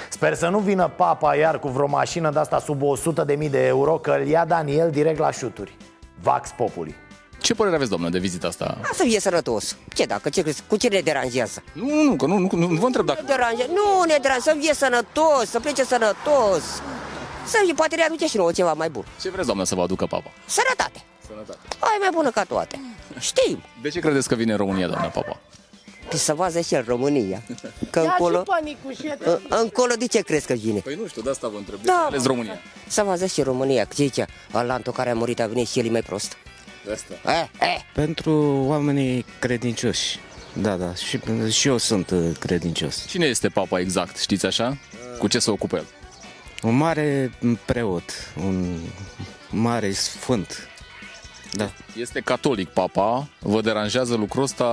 Sper 0.09 0.35
să 0.35 0.49
nu 0.49 0.59
vină 0.59 0.91
papa 0.97 1.35
iar 1.35 1.59
cu 1.59 1.69
vreo 1.69 1.87
mașină 1.87 2.31
de 2.31 2.39
asta 2.39 2.59
sub 2.59 2.83
100 2.83 3.25
de 3.25 3.35
mii 3.35 3.49
de 3.49 3.67
euro 3.67 3.93
Că 3.93 4.17
îl 4.21 4.27
ia 4.27 4.45
Daniel 4.45 4.91
direct 4.91 5.19
la 5.19 5.31
șuturi 5.31 5.77
Vax 6.23 6.51
Populi 6.57 6.95
Ce 7.41 7.55
părere 7.55 7.75
aveți, 7.75 7.91
doamnă, 7.91 8.09
de 8.09 8.19
vizita 8.19 8.47
asta? 8.47 8.79
Da, 8.83 8.89
să 8.95 9.03
fie 9.03 9.21
sănătos. 9.21 9.77
Ce 9.95 10.05
dacă, 10.05 10.29
ce 10.29 10.43
crezi, 10.43 10.63
cu 10.67 10.77
ce 10.77 10.89
ne 10.89 11.01
deranjează? 11.01 11.63
Nu, 11.73 12.03
nu, 12.03 12.17
că 12.17 12.27
nu, 12.27 12.39
nu, 12.39 12.49
nu 12.53 12.67
vă 12.67 12.87
întreb 12.87 13.05
dacă... 13.05 13.21
Ne 13.21 13.27
deranje, 13.27 13.67
nu 13.69 14.03
ne 14.07 14.17
deranjează, 14.23 14.51
să 14.51 14.57
fie 14.61 14.75
sănătos, 14.75 15.49
să 15.51 15.61
plece 15.61 15.85
sănătos. 15.85 16.63
Să 17.47 17.61
fie, 17.65 17.75
poate 17.75 17.97
ne 17.97 18.03
aduce 18.03 18.27
și 18.27 18.37
nouă 18.37 18.53
ceva 18.53 18.73
mai 18.73 18.91
bun. 18.91 19.05
Ce 19.21 19.31
vreți, 19.31 19.47
doamnă, 19.47 19.65
să 19.65 19.75
vă 19.75 19.83
aducă 19.83 20.07
papa? 20.07 20.31
Sănătate. 20.47 21.03
Sănătate. 21.27 21.59
Ai 21.79 21.97
mai 22.01 22.09
bună 22.13 22.31
ca 22.31 22.45
toate. 22.45 22.81
Știm. 23.19 23.63
De 23.83 23.89
ce 23.89 24.01
credeți 24.01 24.29
că 24.29 24.35
vine 24.35 24.53
în 24.53 24.59
România, 24.59 24.87
doamna 24.87 25.07
papa? 25.07 25.41
Păi 26.11 26.19
să 26.19 26.35
vază 26.35 26.61
și 26.61 26.75
el 26.75 26.85
România. 26.87 27.43
Că 27.91 27.99
Ia 28.01 28.05
încolo, 28.19 28.39
și 28.39 28.43
panicul 28.45 28.95
și 28.95 29.13
în- 29.25 29.39
încolo 29.49 29.95
de 29.99 30.07
ce 30.07 30.21
crezi 30.21 30.47
că 30.47 30.53
vine? 30.53 30.81
Păi 30.81 30.95
nu 31.01 31.07
știu, 31.07 31.23
de 31.23 31.31
asta 31.31 31.49
vă 31.49 31.57
întreb. 31.57 31.79
De 31.79 31.85
Da, 31.87 31.93
ce 31.93 32.15
ales 32.15 32.25
România? 32.25 32.59
Să 32.87 33.03
vază 33.03 33.27
și 33.27 33.43
România, 33.43 33.85
că 33.85 33.91
zice, 33.95 34.27
Alantul 34.53 34.93
care 34.93 35.11
a 35.11 35.15
murit 35.15 35.41
a 35.41 35.47
venit 35.47 35.69
și 35.69 35.79
el 35.79 35.87
e 35.87 35.91
mai 35.91 36.03
prost. 36.03 36.37
De 36.85 36.93
asta. 36.93 37.15
Eh, 37.33 37.49
eh. 37.61 37.81
Pentru 37.95 38.65
oamenii 38.67 39.25
credincioși. 39.39 40.19
Da, 40.53 40.77
da, 40.77 40.95
și, 40.95 41.21
și 41.51 41.69
eu 41.69 41.77
sunt 41.77 42.11
uh, 42.11 42.31
credincios. 42.39 43.07
Cine 43.07 43.27
este 43.27 43.49
papa 43.49 43.81
exact, 43.81 44.17
știți 44.19 44.47
așa? 44.47 44.77
Cu 45.19 45.27
ce 45.29 45.39
se 45.39 45.51
ocupă 45.51 45.77
el? 45.77 45.87
Un 46.63 46.77
mare 46.77 47.33
preot, 47.65 48.11
un 48.45 48.79
mare 49.51 49.93
sfânt. 49.93 50.69
Da. 51.53 51.71
Este 51.97 52.21
catolic 52.21 52.69
papa, 52.69 53.29
vă 53.39 53.61
deranjează 53.61 54.15
lucrul 54.15 54.43
ăsta? 54.43 54.65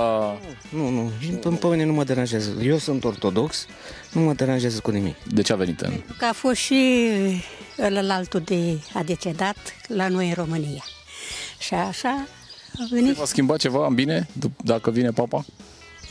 Nu, 0.68 0.88
nu, 0.88 1.10
pe, 1.42 1.48
pe 1.48 1.66
mine 1.66 1.84
nu 1.84 1.92
mă 1.92 2.04
deranjează. 2.04 2.50
Eu 2.62 2.78
sunt 2.78 3.04
ortodox, 3.04 3.66
nu 4.12 4.20
mă 4.20 4.32
deranjează 4.32 4.80
cu 4.80 4.90
nimic. 4.90 5.16
De 5.24 5.42
ce 5.42 5.52
a 5.52 5.56
venit 5.56 5.80
în? 5.80 5.92
Că 6.18 6.24
a 6.24 6.32
fost 6.32 6.56
și 6.60 7.08
ălălaltul 7.82 8.40
de 8.40 8.78
a 8.94 9.02
decedat 9.02 9.56
la 9.86 10.08
noi 10.08 10.28
în 10.28 10.34
România. 10.34 10.84
Și 11.58 11.74
așa 11.74 12.26
a 12.78 12.86
venit. 12.90 13.14
Va 13.16 13.24
schimba 13.24 13.56
ceva 13.56 13.86
în 13.86 13.94
bine 13.94 14.28
dup- 14.38 14.62
dacă 14.64 14.90
vine 14.90 15.10
papa? 15.10 15.44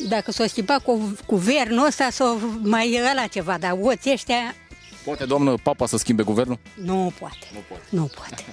Dacă 0.08 0.32
s-o 0.32 0.46
schimba 0.48 0.80
cu 0.80 1.14
guvernul 1.28 1.86
ăsta, 1.86 2.08
s-o 2.12 2.36
mai 2.62 3.00
ăla 3.12 3.28
ceva, 3.28 3.58
dar 3.60 3.78
oții 3.82 4.12
ăștia 4.12 4.56
Poate, 5.08 5.26
doamnă, 5.26 5.54
papa 5.64 5.86
să 5.86 5.98
schimbe 5.98 6.24
guvernul? 6.24 6.58
nu 6.74 7.14
poate. 7.20 7.48
Nu 7.54 7.60
poate. 7.68 7.84
Nu 7.90 8.10
poate. 8.16 8.46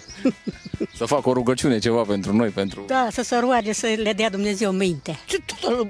Să 0.96 1.04
facă 1.04 1.28
o 1.28 1.32
rugăciune, 1.32 1.78
ceva 1.78 2.02
pentru 2.02 2.32
noi, 2.36 2.48
pentru... 2.48 2.84
Da, 2.86 3.08
să 3.10 3.22
se 3.22 3.36
roage 3.36 3.72
să 3.72 3.86
le 3.96 4.12
dea 4.12 4.30
Dumnezeu 4.30 4.70
minte. 4.70 5.18
Îl, 5.62 5.88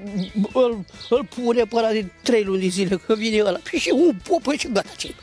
îl, 0.53 0.85
îl 1.09 1.27
pune 1.35 1.63
pe 1.63 1.75
ăla 1.75 1.89
de 1.89 2.11
trei 2.21 2.43
luni 2.43 2.61
de 2.61 2.67
zile, 2.67 2.95
că 2.95 3.15
vine 3.15 3.39
ăla. 3.41 3.59
Păi 3.69 3.79
și 3.79 3.91
un 3.93 4.15
popă 4.27 4.53
și 4.53 4.67
gata 4.71 4.89
ce 4.97 5.15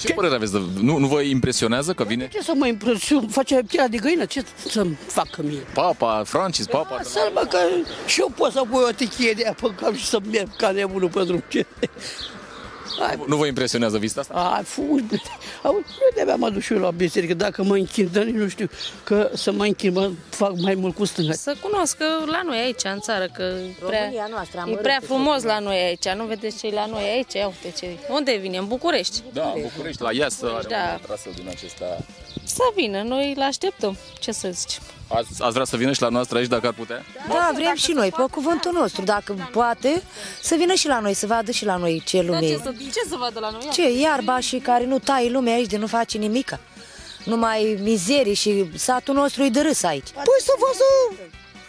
Ce 0.00 0.12
părere 0.12 0.34
aveți? 0.34 0.52
De, 0.52 0.60
nu, 0.80 0.98
nu 0.98 1.06
vă 1.06 1.20
impresionează 1.20 1.92
că 1.92 2.04
vine 2.04 2.28
Ce 2.32 2.40
să 2.42 2.52
mă 2.56 2.66
impresion? 2.66 3.28
Face 3.28 3.62
pielea 3.68 3.88
de 3.88 3.96
găină? 3.96 4.24
Ce 4.24 4.44
să-mi 4.68 4.98
facă 5.06 5.42
mie? 5.42 5.60
Papa, 5.74 6.22
Francis, 6.26 6.66
Papa? 6.66 7.00
Să 7.02 7.30
mă 7.34 7.46
că 7.50 7.58
și 8.06 8.20
eu 8.20 8.32
pot 8.36 8.52
să 8.52 8.62
pui 8.70 8.82
o 8.88 8.92
tichie 8.92 9.32
de 9.32 9.46
apă 9.46 9.70
ca 9.70 9.92
și 9.94 10.04
să 10.04 10.18
merg 10.30 10.56
ca 10.56 10.70
nebunul 10.70 11.08
pe 11.08 11.24
drum. 11.24 11.44
Ce? 12.96 13.02
Hai, 13.02 13.18
Nu 13.26 13.36
vă 13.36 13.46
impresionează 13.46 13.98
vista 13.98 14.20
asta? 14.20 14.34
Ai, 14.34 14.62
fugi, 14.62 15.04
Auzi, 15.62 15.84
eu 16.00 16.08
de-abia 16.14 16.34
mă 16.34 16.50
duc 16.50 16.62
și 16.62 16.72
eu 16.72 16.78
la 16.78 16.90
biserică, 16.90 17.34
dacă 17.34 17.62
mă 17.62 17.74
închin, 17.76 18.08
dar 18.12 18.22
nici 18.24 18.34
nu 18.34 18.48
știu 18.48 18.68
că 19.04 19.30
să 19.34 19.52
mă 19.52 19.64
închin, 19.64 19.92
mă 19.92 20.10
fac 20.28 20.52
mai 20.60 20.74
mult 20.74 20.94
cu 20.94 21.04
stânga. 21.04 21.32
Să 21.32 21.54
cunoască 21.62 22.04
la 22.26 22.40
noi 22.44 22.58
aici, 22.58 22.82
în 22.84 23.00
țară, 23.00 23.26
că 23.32 23.54
prea, 23.86 24.00
România 24.02 24.26
noastră, 24.30 24.58
e 24.58 24.60
amărâtă 24.60 24.82
prea 24.82 24.98
și 25.00 25.06
frumos 25.06 25.22
frumoasă. 25.40 25.46
la 25.46 25.58
noi 25.58 25.76
aici. 25.76 26.08
Nu 26.08 26.24
vedeți 26.24 26.58
ce 26.58 26.74
la 26.74 26.86
noi 26.86 27.02
aici? 27.02 27.32
Ia 27.34 27.46
uite 27.46 27.74
ce... 27.78 27.86
Unde 28.08 28.36
vine? 28.40 28.56
În 28.58 28.66
București. 28.66 29.22
Da, 29.32 29.54
București, 29.62 30.02
la 30.02 30.12
Iasă 30.12 30.52
are 30.56 30.66
Da. 30.68 30.76
un 30.92 30.98
traseu 31.06 31.32
din 31.36 31.48
acesta. 31.48 31.84
Să 32.44 32.62
vină, 32.74 33.02
noi 33.02 33.32
îl 33.36 33.42
așteptăm. 33.42 33.96
Ce 34.20 34.32
să 34.32 34.48
zici? 34.52 34.80
Ați, 35.08 35.42
ați 35.42 35.52
vrea 35.52 35.64
să 35.64 35.76
vină 35.76 35.92
și 35.92 36.00
la 36.02 36.08
noastră 36.08 36.38
aici 36.38 36.48
dacă 36.48 36.66
ar 36.66 36.72
putea? 36.72 37.04
Da, 37.28 37.50
vrem 37.54 37.74
și 37.74 37.92
noi, 37.92 38.10
pe 38.16 38.24
cuvântul 38.30 38.72
nostru, 38.72 39.02
dacă 39.02 39.48
poate, 39.52 40.02
să 40.42 40.54
vină 40.58 40.74
și 40.74 40.86
la 40.86 41.00
noi, 41.00 41.14
să 41.14 41.26
vadă 41.26 41.50
și 41.50 41.64
la 41.64 41.76
noi 41.76 42.02
ce 42.06 42.16
Dar 42.16 42.26
lume 42.26 42.40
ce 42.40 42.52
e. 42.52 42.60
să, 42.62 42.74
ce 42.78 43.08
să 43.08 43.16
vadă 43.18 43.40
la 43.40 43.50
noi? 43.50 43.60
Ia. 43.64 43.70
Ce, 43.70 43.98
iarba 44.00 44.40
și 44.40 44.56
care 44.58 44.84
nu 44.86 44.98
taie 44.98 45.30
lumea 45.30 45.54
aici 45.54 45.70
de 45.70 45.76
nu 45.76 45.86
face 45.86 46.18
nimica. 46.18 46.60
Numai 47.24 47.78
mizerii 47.82 48.34
și 48.34 48.64
satul 48.74 49.14
nostru 49.14 49.42
e 49.42 49.48
de 49.48 49.60
râs 49.60 49.82
aici. 49.82 50.10
Păi 50.12 50.40
să 50.40 50.52
văză 50.58 51.18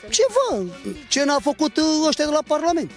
ceva, 0.10 0.64
ce 1.10 1.24
n-a 1.24 1.40
făcut 1.42 1.78
uh, 1.78 1.84
ăștia 2.08 2.26
de 2.26 2.32
la 2.32 2.42
Parlament. 2.48 2.92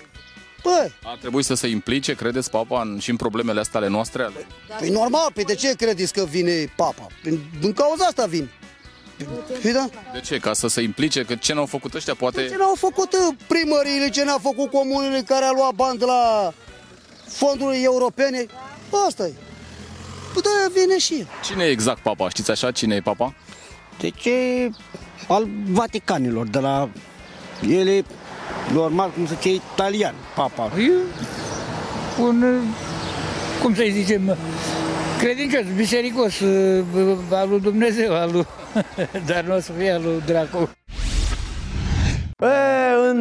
Păi, 0.62 0.92
Ar 1.04 1.16
trebui 1.20 1.42
să 1.42 1.54
se 1.54 1.66
implice, 1.66 2.14
credeți, 2.14 2.50
Papa, 2.50 2.80
în, 2.80 2.98
și 2.98 3.10
în 3.10 3.16
problemele 3.16 3.60
astea 3.60 3.80
ale 3.80 3.88
noastre? 3.88 4.22
Ale... 4.22 4.46
păi 4.78 4.88
normal, 4.88 5.30
pe 5.34 5.42
de 5.42 5.54
ce 5.54 5.74
credeți 5.74 6.12
că 6.12 6.24
vine 6.24 6.72
papa? 6.76 7.06
Păi, 7.22 7.40
Din 7.60 7.72
cauza 7.72 8.04
asta 8.04 8.26
vin. 8.26 8.50
Păi 9.62 9.72
da? 9.72 9.88
De 10.12 10.20
ce? 10.20 10.38
Ca 10.38 10.52
să 10.52 10.68
se 10.68 10.80
implice? 10.80 11.22
Că 11.22 11.34
ce 11.34 11.54
n-au 11.54 11.66
făcut 11.66 11.94
ăștia? 11.94 12.14
Poate... 12.14 12.46
Ce 12.48 12.56
n-au 12.56 12.74
făcut 12.74 13.12
uh, 13.12 13.34
primăriile, 13.46 14.08
ce 14.08 14.24
n-a 14.24 14.38
făcut 14.42 14.70
comunele 14.70 15.22
care 15.26 15.44
a 15.44 15.50
luat 15.50 15.74
bani 15.74 15.98
de 15.98 16.04
la 16.04 16.52
fondurile 17.28 17.82
europene? 17.82 18.46
asta 19.06 19.26
e. 19.26 19.32
Păi 20.32 20.42
da, 20.42 20.80
vine 20.80 20.98
și 20.98 21.14
el. 21.14 21.26
Cine 21.44 21.64
e 21.64 21.70
exact 21.70 22.02
Papa? 22.02 22.28
Știți 22.28 22.50
așa 22.50 22.70
cine 22.70 22.94
e 22.94 23.00
Papa? 23.00 23.34
Deci 23.98 24.24
e 24.24 24.70
al 25.28 25.48
Vaticanilor, 25.68 26.46
de 26.46 26.58
la 26.58 26.88
ele, 27.68 28.04
normal, 28.72 29.10
cum 29.10 29.26
să 29.26 29.34
zice, 29.40 29.54
italian, 29.54 30.14
papa. 30.34 30.70
E 30.78 30.90
un, 32.22 32.44
cum 33.62 33.74
să-i 33.74 33.90
zicem, 33.90 34.36
credincios, 35.18 35.62
bisericos, 35.76 36.40
al 37.30 37.48
lui 37.48 37.60
Dumnezeu, 37.60 38.14
al 38.14 38.30
lui, 38.32 38.46
dar 39.26 39.44
nu 39.44 39.54
o 39.54 39.60
să 39.60 39.72
fie 39.78 39.90
al 39.90 40.02
lui 40.02 40.22
Dracu. 40.26 40.70
E, 42.40 42.46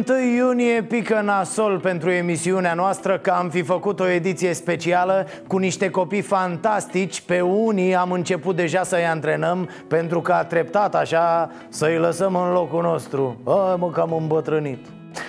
1 0.08 0.20
iunie 0.36 0.82
pică 0.82 1.20
nasol 1.24 1.78
pentru 1.78 2.10
emisiunea 2.10 2.74
noastră 2.74 3.18
că 3.18 3.30
am 3.30 3.48
fi 3.48 3.62
făcut 3.62 4.00
o 4.00 4.08
ediție 4.08 4.54
specială 4.54 5.26
cu 5.46 5.56
niște 5.56 5.90
copii 5.90 6.20
fantastici 6.20 7.20
Pe 7.20 7.40
unii 7.40 7.94
am 7.94 8.12
început 8.12 8.56
deja 8.56 8.82
să-i 8.82 9.06
antrenăm 9.06 9.68
pentru 9.88 10.20
că 10.20 10.32
a 10.32 10.44
treptat 10.44 10.94
așa 10.94 11.50
să-i 11.68 11.96
lăsăm 11.96 12.36
în 12.36 12.52
locul 12.52 12.82
nostru 12.82 13.40
Ai 13.44 13.76
mă 13.78 13.90
că 13.90 14.00
am 14.00 14.12
îmbătrânit 14.12 14.86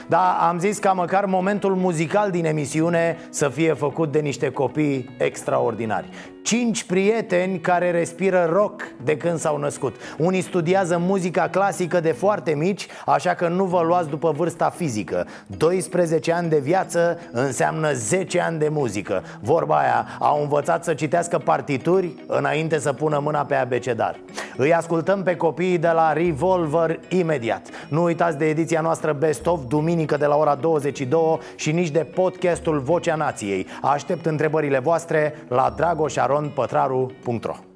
da, 0.10 0.48
am 0.48 0.60
zis 0.60 0.78
ca 0.78 0.92
măcar 0.92 1.26
momentul 1.26 1.76
muzical 1.76 2.32
din 2.32 2.46
emisiune 2.46 3.18
să 3.30 3.50
fie 3.50 3.74
făcut 3.74 4.12
de 4.12 4.20
niște 4.20 4.50
copii 4.50 5.10
extraordinari. 5.18 6.10
Cinci 6.42 6.84
prieteni 6.84 7.60
care 7.60 7.92
respiră 7.92 8.50
rock 8.52 8.82
de 9.04 9.18
când 9.18 9.40
s-au 9.40 9.58
născut. 9.58 9.96
Unii 10.18 10.42
studiază 10.42 10.98
muzica 10.98 11.48
clasică 11.48 12.00
de 12.00 12.12
foarte 12.12 12.54
mici, 12.54 12.88
așa 13.06 13.34
că 13.34 13.48
nu 13.48 13.64
vă 13.64 13.82
luați 13.82 14.10
după 14.10 14.32
vârsta 14.32 14.70
fizică. 14.70 15.28
12 15.48 16.34
ani 16.34 16.50
de 16.50 16.60
viață 16.60 17.20
înseamnă 17.32 17.94
10 17.94 18.40
ani 18.40 18.60
de 18.60 18.70
muzică. 18.72 19.24
Vorba 19.42 19.78
aia, 19.78 20.08
au 20.20 20.42
învățat 20.42 20.84
să 20.84 20.94
citească 20.94 21.38
partituri 21.38 22.12
înainte 22.28 22.80
să 22.80 22.94
pună 22.94 23.20
mâna 23.24 23.46
pe 23.46 23.56
abecedar. 23.56 24.20
Îi 24.58 24.74
ascultăm 24.74 25.24
pe 25.24 25.36
copiii 25.36 25.78
de 25.78 25.90
la 25.94 26.14
Revolver 26.14 27.00
imediat. 27.10 27.68
Nu 27.90 28.04
uitați 28.04 28.38
de 28.38 28.50
ediția 28.50 28.82
noastră 28.82 29.14
Best 29.14 29.46
of, 29.46 29.60
duminică 29.68 29.99
de 30.06 30.26
la 30.26 30.36
ora 30.36 30.56
22 30.56 31.40
Și 31.56 31.72
nici 31.72 31.90
de 31.90 32.04
podcastul 32.14 32.80
Vocea 32.80 33.16
Nației. 33.16 33.68
Aștept 33.82 34.26
întrebările 34.26 34.80
voastre 34.80 35.34
la 35.48 35.74
dragoșaronpătraru.ro 35.76 37.69